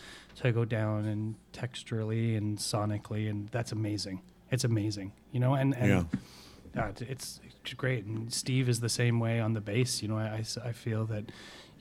to 0.43 0.53
go 0.53 0.65
down 0.65 1.05
and 1.07 1.35
texturally 1.53 2.37
and 2.37 2.59
sonically, 2.59 3.29
and 3.31 3.49
that's 3.51 3.73
amazing. 3.73 4.21
It's 4.51 4.65
amazing, 4.65 5.13
you 5.33 5.41
know, 5.41 5.55
and 5.55 5.75
and 5.77 5.89
Yeah. 6.75 6.89
it- 6.89 7.03
it's, 7.03 7.41
it's 7.65 7.75
great. 7.75 8.05
And 8.05 8.33
Steve 8.33 8.69
is 8.69 8.81
the 8.81 8.89
same 8.89 9.19
way 9.21 9.41
on 9.41 9.53
the 9.55 9.61
bass. 9.61 10.03
You 10.03 10.09
know, 10.09 10.17
I 10.19 10.45
I 10.65 10.73
feel 10.73 11.05
that, 11.07 11.25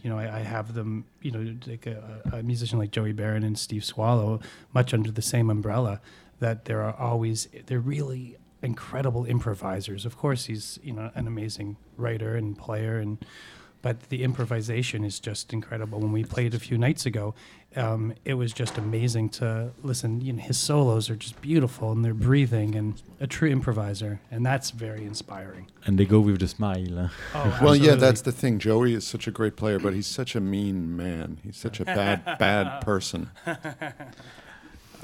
you 0.01 0.09
know, 0.09 0.17
I, 0.17 0.37
I 0.39 0.39
have 0.39 0.73
them, 0.73 1.05
you 1.21 1.31
know, 1.31 1.55
like 1.67 1.85
a, 1.87 2.21
a 2.33 2.43
musician 2.43 2.79
like 2.79 2.91
Joey 2.91 3.13
Barron 3.13 3.43
and 3.43 3.57
Steve 3.57 3.85
Swallow, 3.85 4.39
much 4.73 4.93
under 4.93 5.11
the 5.11 5.21
same 5.21 5.49
umbrella, 5.49 6.01
that 6.39 6.65
there 6.65 6.81
are 6.81 6.95
always, 6.95 7.47
they're 7.67 7.79
really 7.79 8.37
incredible 8.61 9.23
improvisers. 9.25 10.05
Of 10.05 10.17
course, 10.17 10.45
he's, 10.45 10.79
you 10.83 10.93
know, 10.93 11.11
an 11.15 11.27
amazing 11.27 11.77
writer 11.95 12.35
and 12.35 12.57
player 12.57 12.97
and, 12.99 13.17
but 13.81 14.09
the 14.09 14.23
improvisation 14.23 15.03
is 15.03 15.19
just 15.19 15.53
incredible. 15.53 15.99
When 15.99 16.11
we 16.11 16.23
played 16.23 16.53
a 16.53 16.59
few 16.59 16.77
nights 16.77 17.05
ago, 17.05 17.35
um, 17.75 18.13
it 18.25 18.33
was 18.35 18.53
just 18.53 18.77
amazing 18.77 19.29
to 19.29 19.71
listen. 19.83 20.21
You 20.21 20.33
know, 20.33 20.41
his 20.41 20.57
solos 20.57 21.09
are 21.09 21.15
just 21.15 21.39
beautiful 21.41 21.91
and 21.91 22.03
they're 22.03 22.13
breathing 22.13 22.75
and 22.75 23.01
a 23.19 23.27
true 23.27 23.49
improviser, 23.49 24.19
and 24.31 24.45
that's 24.45 24.71
very 24.71 25.03
inspiring. 25.05 25.67
and 25.85 25.97
they 25.99 26.05
go 26.05 26.19
with 26.19 26.39
the 26.39 26.47
smile. 26.47 27.11
Oh, 27.35 27.59
Well, 27.63 27.75
yeah, 27.75 27.95
that's 27.95 28.21
the 28.21 28.31
thing. 28.31 28.57
Joey 28.59 28.93
is 28.93 29.05
such 29.05 29.27
a 29.27 29.31
great 29.31 29.55
player, 29.55 29.79
but 29.79 29.93
he's 29.93 30.07
such 30.07 30.35
a 30.35 30.39
mean 30.39 30.95
man. 30.95 31.37
He's 31.43 31.57
such 31.57 31.79
a 31.79 31.85
bad, 31.85 32.25
bad 32.39 32.81
person. 32.85 33.29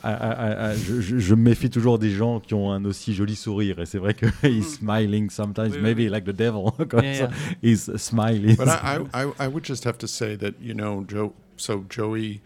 I- 0.03 0.11
I- 0.11 0.71
I- 0.73 0.77
je, 0.77 1.01
je- 1.01 1.17
je 1.19 1.35
méfie 1.35 1.69
toujours 1.69 1.97
des 1.97 2.09
gens 2.11 2.39
qui 2.39 2.53
ont 2.53 2.71
un 2.71 2.83
aussi 2.85 3.13
joli 3.13 3.35
sourire. 3.35 3.79
Et 3.79 3.85
c'est 3.85 3.99
vrai 3.99 4.13
que 4.13 4.25
he's 4.43 4.65
hmm. 4.65 4.85
smiling 4.85 5.29
sometimes, 5.29 5.71
Oui, 5.71 5.77
oui, 5.77 5.81
maybe 5.81 5.99
oui. 5.99 6.09
like 6.09 6.25
the 6.25 6.35
devil. 6.35 6.73
Yeah, 7.01 7.13
ça. 7.13 7.29
yeah. 7.29 7.31
He's 7.61 7.89
smiling. 7.97 8.55
But 8.57 8.67
I, 8.67 8.99
I, 9.13 9.23
I, 9.25 9.31
I 9.39 9.47
would 9.47 9.63
just 9.63 9.83
have 9.85 9.97
to 9.99 10.07
say 10.07 10.35
that 10.37 10.55
you 10.61 10.73
know, 10.73 11.03
Joe. 11.07 11.33
So 11.55 11.85
Joey 11.89 12.41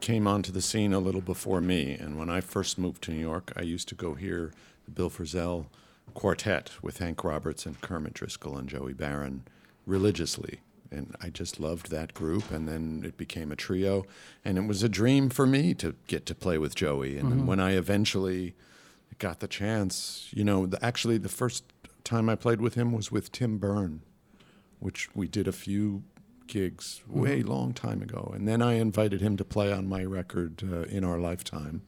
came 0.00 0.26
onto 0.26 0.52
the 0.52 0.60
scene 0.60 0.92
a 0.92 0.98
little 0.98 1.20
before 1.20 1.60
me, 1.60 1.92
and 1.94 2.18
when 2.18 2.28
I 2.28 2.40
first 2.40 2.78
moved 2.78 3.02
to 3.02 3.10
New 3.12 3.20
York, 3.20 3.52
I 3.56 3.62
used 3.62 3.88
to 3.88 3.94
go 3.94 4.14
hear 4.14 4.52
the 4.84 4.90
Bill 4.90 5.10
Frisell 5.10 5.66
quartet 6.14 6.70
with 6.82 6.98
Hank 6.98 7.24
Roberts 7.24 7.64
and 7.66 7.80
Kermit 7.80 8.12
Driscoll 8.14 8.56
and 8.58 8.68
Joey 8.68 8.92
Barron 8.92 9.42
religiously. 9.86 10.60
And 10.92 11.16
I 11.20 11.30
just 11.30 11.58
loved 11.58 11.90
that 11.90 12.14
group, 12.14 12.50
and 12.50 12.68
then 12.68 13.02
it 13.04 13.16
became 13.16 13.50
a 13.50 13.56
trio, 13.56 14.04
and 14.44 14.58
it 14.58 14.66
was 14.66 14.82
a 14.82 14.88
dream 14.88 15.30
for 15.30 15.46
me 15.46 15.74
to 15.74 15.94
get 16.06 16.26
to 16.26 16.34
play 16.34 16.58
with 16.58 16.74
Joey. 16.74 17.16
And 17.16 17.32
then 17.32 17.46
when 17.46 17.60
I 17.60 17.72
eventually 17.72 18.54
got 19.18 19.40
the 19.40 19.48
chance, 19.48 20.28
you 20.32 20.44
know, 20.44 20.66
the, 20.66 20.84
actually 20.84 21.18
the 21.18 21.28
first 21.28 21.64
time 22.04 22.28
I 22.28 22.34
played 22.34 22.60
with 22.60 22.74
him 22.74 22.92
was 22.92 23.10
with 23.10 23.32
Tim 23.32 23.58
Byrne 23.58 24.02
which 24.82 25.08
we 25.14 25.28
did 25.28 25.46
a 25.46 25.52
few 25.52 26.02
gigs 26.48 27.02
way 27.06 27.42
long 27.42 27.72
time 27.72 28.02
ago. 28.02 28.32
And 28.34 28.48
then 28.48 28.60
I 28.60 28.74
invited 28.74 29.20
him 29.20 29.36
to 29.36 29.44
play 29.44 29.72
on 29.72 29.88
my 29.88 30.04
record 30.04 30.64
uh, 30.70 30.82
in 30.82 31.04
our 31.04 31.18
lifetime. 31.18 31.82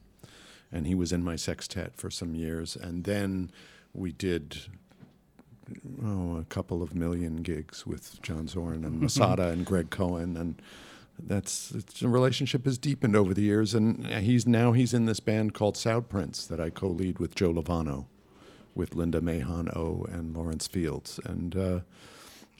And 0.71 0.87
he 0.87 0.95
was 0.95 1.11
in 1.11 1.23
my 1.23 1.35
sextet 1.35 1.97
for 1.97 2.09
some 2.09 2.35
years. 2.35 2.75
And 2.75 3.03
then 3.03 3.51
we 3.93 4.13
did 4.13 4.59
oh, 6.03 6.37
a 6.37 6.43
couple 6.45 6.81
of 6.81 6.95
million 6.95 7.37
gigs 7.37 7.85
with 7.85 8.21
John 8.21 8.47
Zorn 8.47 8.83
and 8.83 8.99
Masada 9.01 9.49
and 9.49 9.65
Greg 9.65 9.89
Cohen. 9.89 10.37
And 10.37 10.61
that's 11.19 11.71
it's, 11.71 11.99
the 11.99 12.09
relationship 12.09 12.65
has 12.65 12.77
deepened 12.77 13.15
over 13.15 13.33
the 13.33 13.41
years. 13.41 13.73
And 13.73 14.05
he's 14.07 14.45
now 14.47 14.71
he's 14.71 14.93
in 14.93 15.05
this 15.05 15.19
band 15.19 15.53
called 15.53 15.77
Sound 15.77 16.09
Prince 16.09 16.45
that 16.47 16.59
I 16.59 16.69
co-lead 16.69 17.19
with 17.19 17.35
Joe 17.35 17.53
Lovano, 17.53 18.05
with 18.73 18.95
Linda 18.95 19.21
Mahon 19.21 19.69
O 19.75 20.05
and 20.11 20.35
Lawrence 20.35 20.67
Fields. 20.67 21.19
And 21.25 21.55
uh, 21.55 21.79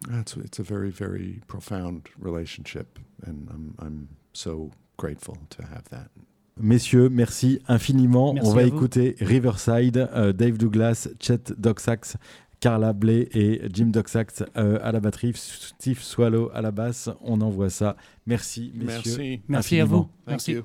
that's 0.08 0.36
it's 0.38 0.60
a 0.60 0.64
very 0.64 0.90
very 0.90 1.42
profound 1.48 2.10
relationship, 2.18 3.00
and 3.26 3.50
I'm 3.50 3.76
I'm 3.80 4.10
so 4.34 4.72
grateful 4.98 5.38
to 5.52 5.66
have 5.66 5.90
that. 5.90 6.10
Messieurs, 6.58 7.10
merci 7.10 7.60
infiniment. 7.68 8.34
Merci 8.34 8.48
On 8.48 8.54
va 8.54 8.64
écouter 8.64 9.16
Riverside, 9.20 9.98
euh, 9.98 10.32
Dave 10.32 10.58
Douglas, 10.58 11.10
Chet 11.20 11.52
Doxax, 11.58 12.16
Carla 12.60 12.94
Blay 12.94 13.28
et 13.34 13.62
Jim 13.72 13.88
Doxact 13.88 14.46
euh, 14.58 14.80
à 14.82 14.92
la 14.92 15.00
batterie, 15.00 15.34
Steve 15.36 16.02
Swallow 16.02 16.50
à 16.54 16.62
la 16.62 16.72
basse. 16.72 17.10
On 17.22 17.42
envoie 17.42 17.70
ça. 17.70 17.96
Merci, 18.26 18.72
messieurs. 18.76 19.40
Merci, 19.48 19.80
à 19.80 19.86
vous. 19.86 20.08
Merci. 20.28 20.58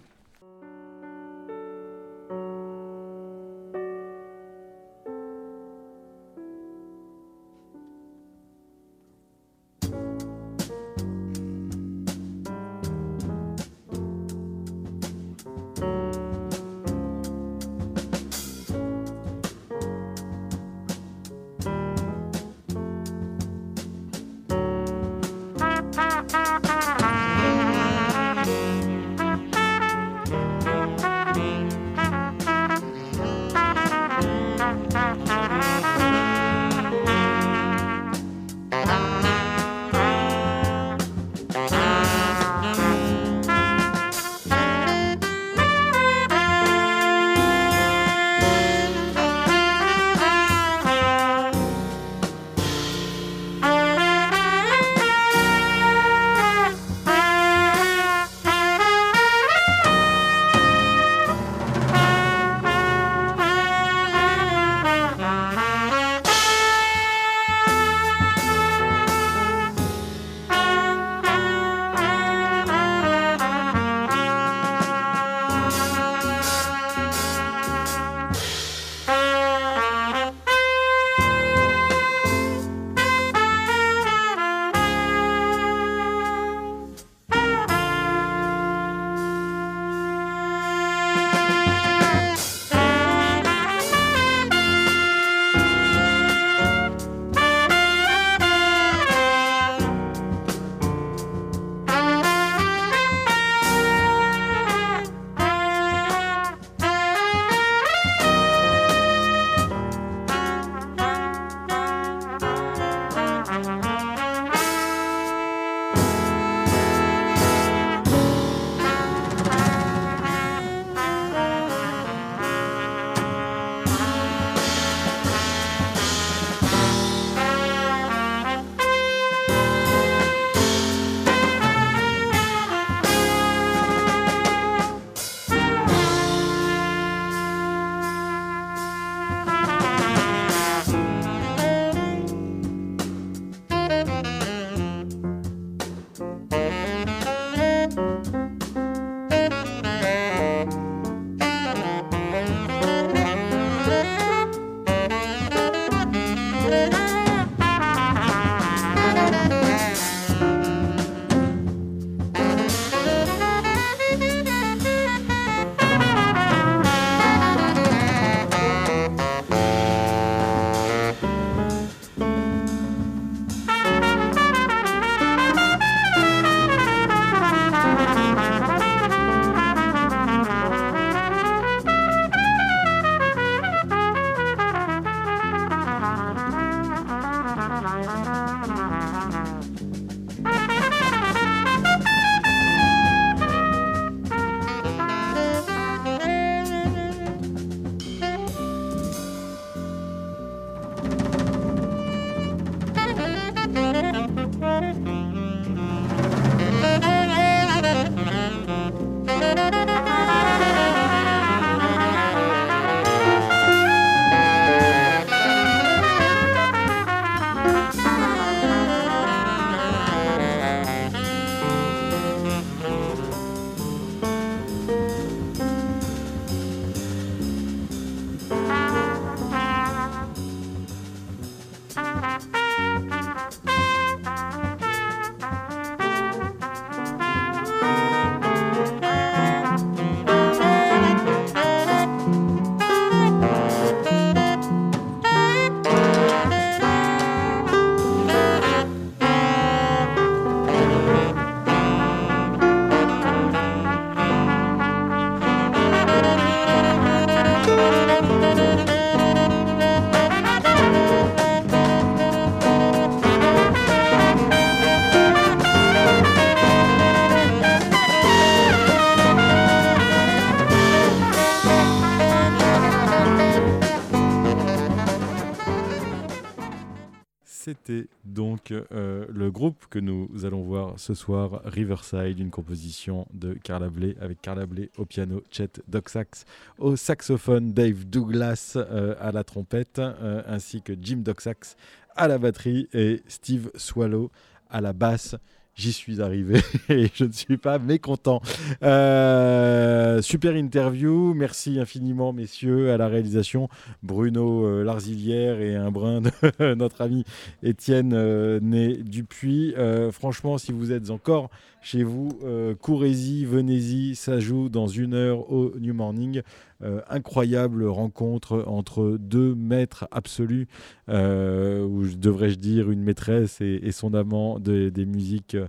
Ce 281.01 281.15
soir, 281.15 281.63
Riverside, 281.65 282.39
une 282.39 282.51
composition 282.51 283.27
de 283.33 283.55
Carla 283.55 283.89
Bley, 283.89 284.15
avec 284.21 284.41
Carla 284.43 284.67
Bley 284.67 284.91
au 284.99 285.07
piano, 285.07 285.43
Chet 285.51 285.81
Doxax 285.89 286.45
au 286.79 286.95
saxophone, 286.95 287.73
Dave 287.73 288.05
Douglas 288.05 288.75
euh, 288.77 289.15
à 289.19 289.33
la 289.33 289.43
trompette, 289.43 289.99
euh, 289.99 290.43
ainsi 290.47 290.83
que 290.83 290.93
Jim 291.01 291.23
Doxax 291.25 291.77
à 292.15 292.29
la 292.29 292.37
batterie 292.37 292.89
et 292.93 293.23
Steve 293.29 293.71
Swallow 293.77 294.31
à 294.69 294.83
la 294.83 294.93
basse 294.93 295.37
j'y 295.75 295.93
suis 295.93 296.21
arrivé 296.21 296.61
et 296.89 297.09
je 297.15 297.25
ne 297.25 297.33
suis 297.33 297.57
pas 297.57 297.79
mécontent. 297.79 298.41
Euh, 298.83 300.21
super 300.23 300.57
interview, 300.57 301.35
merci 301.35 301.79
infiniment 301.81 302.33
messieurs 302.33 302.93
à 302.93 302.97
la 302.97 303.09
réalisation, 303.09 303.69
Bruno 304.03 304.67
euh, 304.67 305.61
et 305.61 305.77
un 305.77 305.91
brin 305.91 306.21
de 306.21 306.75
notre 306.75 307.01
ami 307.01 307.25
Étienne 307.63 308.13
euh, 308.15 308.61
Né 308.61 308.97
Dupuis. 308.97 309.75
Euh, 309.77 310.11
franchement, 310.13 310.59
si 310.59 310.73
vous 310.73 310.93
êtes 310.93 311.11
encore 311.11 311.51
chez 311.83 312.03
vous, 312.03 312.39
courez-y, 312.83 313.47
venez-y, 313.47 314.15
ça 314.15 314.39
joue 314.39 314.69
dans 314.69 314.87
une 314.87 315.15
heure 315.15 315.51
au 315.51 315.73
New 315.79 315.95
Morning. 315.95 316.43
Euh, 316.83 317.01
incroyable 317.11 317.85
rencontre 317.87 318.65
entre 318.67 319.19
deux 319.21 319.55
maîtres 319.55 320.09
absolus, 320.11 320.67
euh, 321.11 321.85
ou 321.85 322.07
devrais-je 322.07 322.55
dire 322.57 322.91
une 322.91 323.03
maîtresse 323.03 323.61
et, 323.61 323.93
son 323.93 324.15
amant 324.15 324.59
de- 324.59 324.89
des 324.89 325.05
musiques 325.05 325.57
euh, 325.57 325.69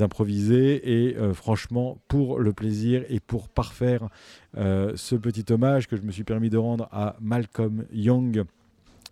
improvisées. 0.00 1.08
Et 1.08 1.16
franchement, 1.34 1.98
pour 2.08 2.38
le 2.38 2.52
plaisir 2.52 3.04
et 3.08 3.18
pour 3.18 3.48
parfaire 3.48 4.08
ce 4.54 5.16
petit 5.16 5.44
hommage 5.52 5.88
que 5.88 5.96
je 5.96 6.02
me 6.02 6.12
suis 6.12 6.22
permis 6.22 6.48
de 6.48 6.58
rendre 6.58 6.88
à 6.92 7.16
Malcolm 7.20 7.84
Young. 7.92 8.44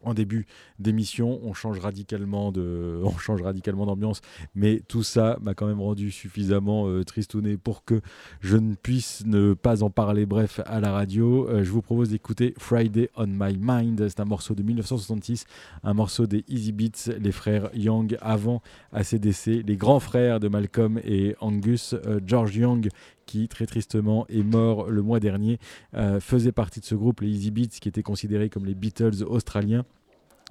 En 0.03 0.15
début 0.15 0.47
d'émission, 0.79 1.41
on 1.45 1.55
change 1.55 1.79
radicalement 1.81 2.51
d'ambiance, 2.53 4.21
mais 4.55 4.81
tout 4.89 5.03
ça 5.03 5.39
m'a 5.41 5.55
quand 5.55 5.67
même 5.67 5.81
rendu 5.81 6.11
suffisamment 6.11 6.89
euh, 6.89 7.05
tristouné 7.05 7.57
pour 7.57 7.85
que 7.85 8.01
je 8.41 8.57
ne 8.57 8.75
puisse 8.75 9.25
ne 9.27 9.55
pas 9.55 9.83
en 9.83 9.91
parler. 9.91 10.27
Bref, 10.27 10.61
à 10.67 10.81
la 10.81 10.93
radio, 10.93 11.49
Euh, 11.49 11.65
je 11.65 11.71
vous 11.71 11.83
propose 11.83 12.11
d'écouter 12.11 12.55
Friday 12.59 13.11
on 13.17 13.27
My 13.27 13.57
Mind. 13.59 14.09
C'est 14.09 14.21
un 14.21 14.25
morceau 14.25 14.55
de 14.55 14.63
1966, 14.63 15.45
un 15.83 15.95
morceau 15.95 16.27
des 16.27 16.45
Easy 16.49 16.73
Beats, 16.73 17.13
les 17.19 17.33
frères 17.33 17.71
Young 17.75 18.17
avant 18.21 18.63
ACDC, 18.93 19.63
les 19.67 19.77
grands 19.77 20.01
frères 20.01 20.41
de 20.41 20.49
Malcolm 20.49 21.01
et 21.05 21.35
Angus, 21.41 21.95
euh, 21.95 22.21
George 22.25 22.57
Young 22.57 22.89
qui 23.29 23.47
très 23.47 23.67
tristement 23.67 24.27
est 24.29 24.43
mort 24.43 24.91
le 24.91 25.03
mois 25.03 25.21
dernier, 25.21 25.59
euh, 25.95 26.19
faisait 26.19 26.51
partie 26.51 26.81
de 26.81 26.87
ce 26.87 26.95
groupe, 26.95 27.21
les 27.21 27.29
Easy 27.29 27.51
Beats, 27.51 27.79
qui 27.81 27.89
étaient 27.89 28.03
considérés 28.03 28.49
comme 28.49 28.65
les 28.65 28.75
Beatles 28.75 29.23
australiens. 29.27 29.85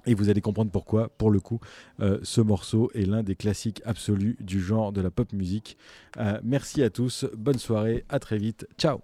Et 0.06 0.14
vous 0.14 0.30
allez 0.30 0.40
comprendre 0.40 0.70
pourquoi, 0.70 1.08
pour 1.18 1.32
le 1.32 1.40
coup, 1.40 1.58
euh, 2.00 2.18
ce 2.22 2.40
morceau 2.40 2.88
est 2.94 3.04
l'un 3.04 3.24
des 3.24 3.34
classiques 3.34 3.82
absolus 3.84 4.36
du 4.40 4.60
genre 4.60 4.92
de 4.92 5.00
la 5.00 5.10
pop 5.10 5.32
musique. 5.32 5.76
Euh, 6.18 6.38
merci 6.44 6.82
à 6.84 6.88
tous, 6.88 7.26
bonne 7.36 7.58
soirée, 7.58 8.04
à 8.08 8.20
très 8.20 8.38
vite, 8.38 8.66
ciao 8.78 9.00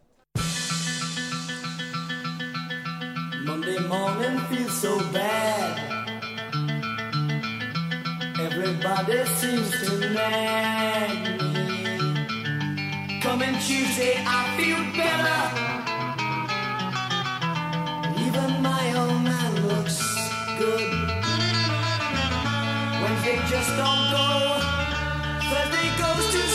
Monday 3.44 3.78
morning 3.88 4.38
feels 4.48 4.70
so 4.70 4.98
bad. 5.12 5.90
Everybody 8.38 9.24
seems 9.38 9.70
to. 9.70 10.04
Coming 13.34 13.58
Tuesday, 13.58 14.14
I 14.24 14.42
feel 14.56 14.78
better. 14.94 15.40
Even 18.26 18.62
my 18.62 18.84
old 18.94 19.22
man 19.24 19.52
looks 19.66 19.98
good. 20.56 20.90
Wednesday 23.02 23.38
just 23.50 23.70
don't 23.74 24.04
go. 24.14 24.28
Thursday 25.50 25.88
goes 25.98 26.24
too 26.30 26.53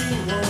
change 0.00 0.26
that 0.26 0.49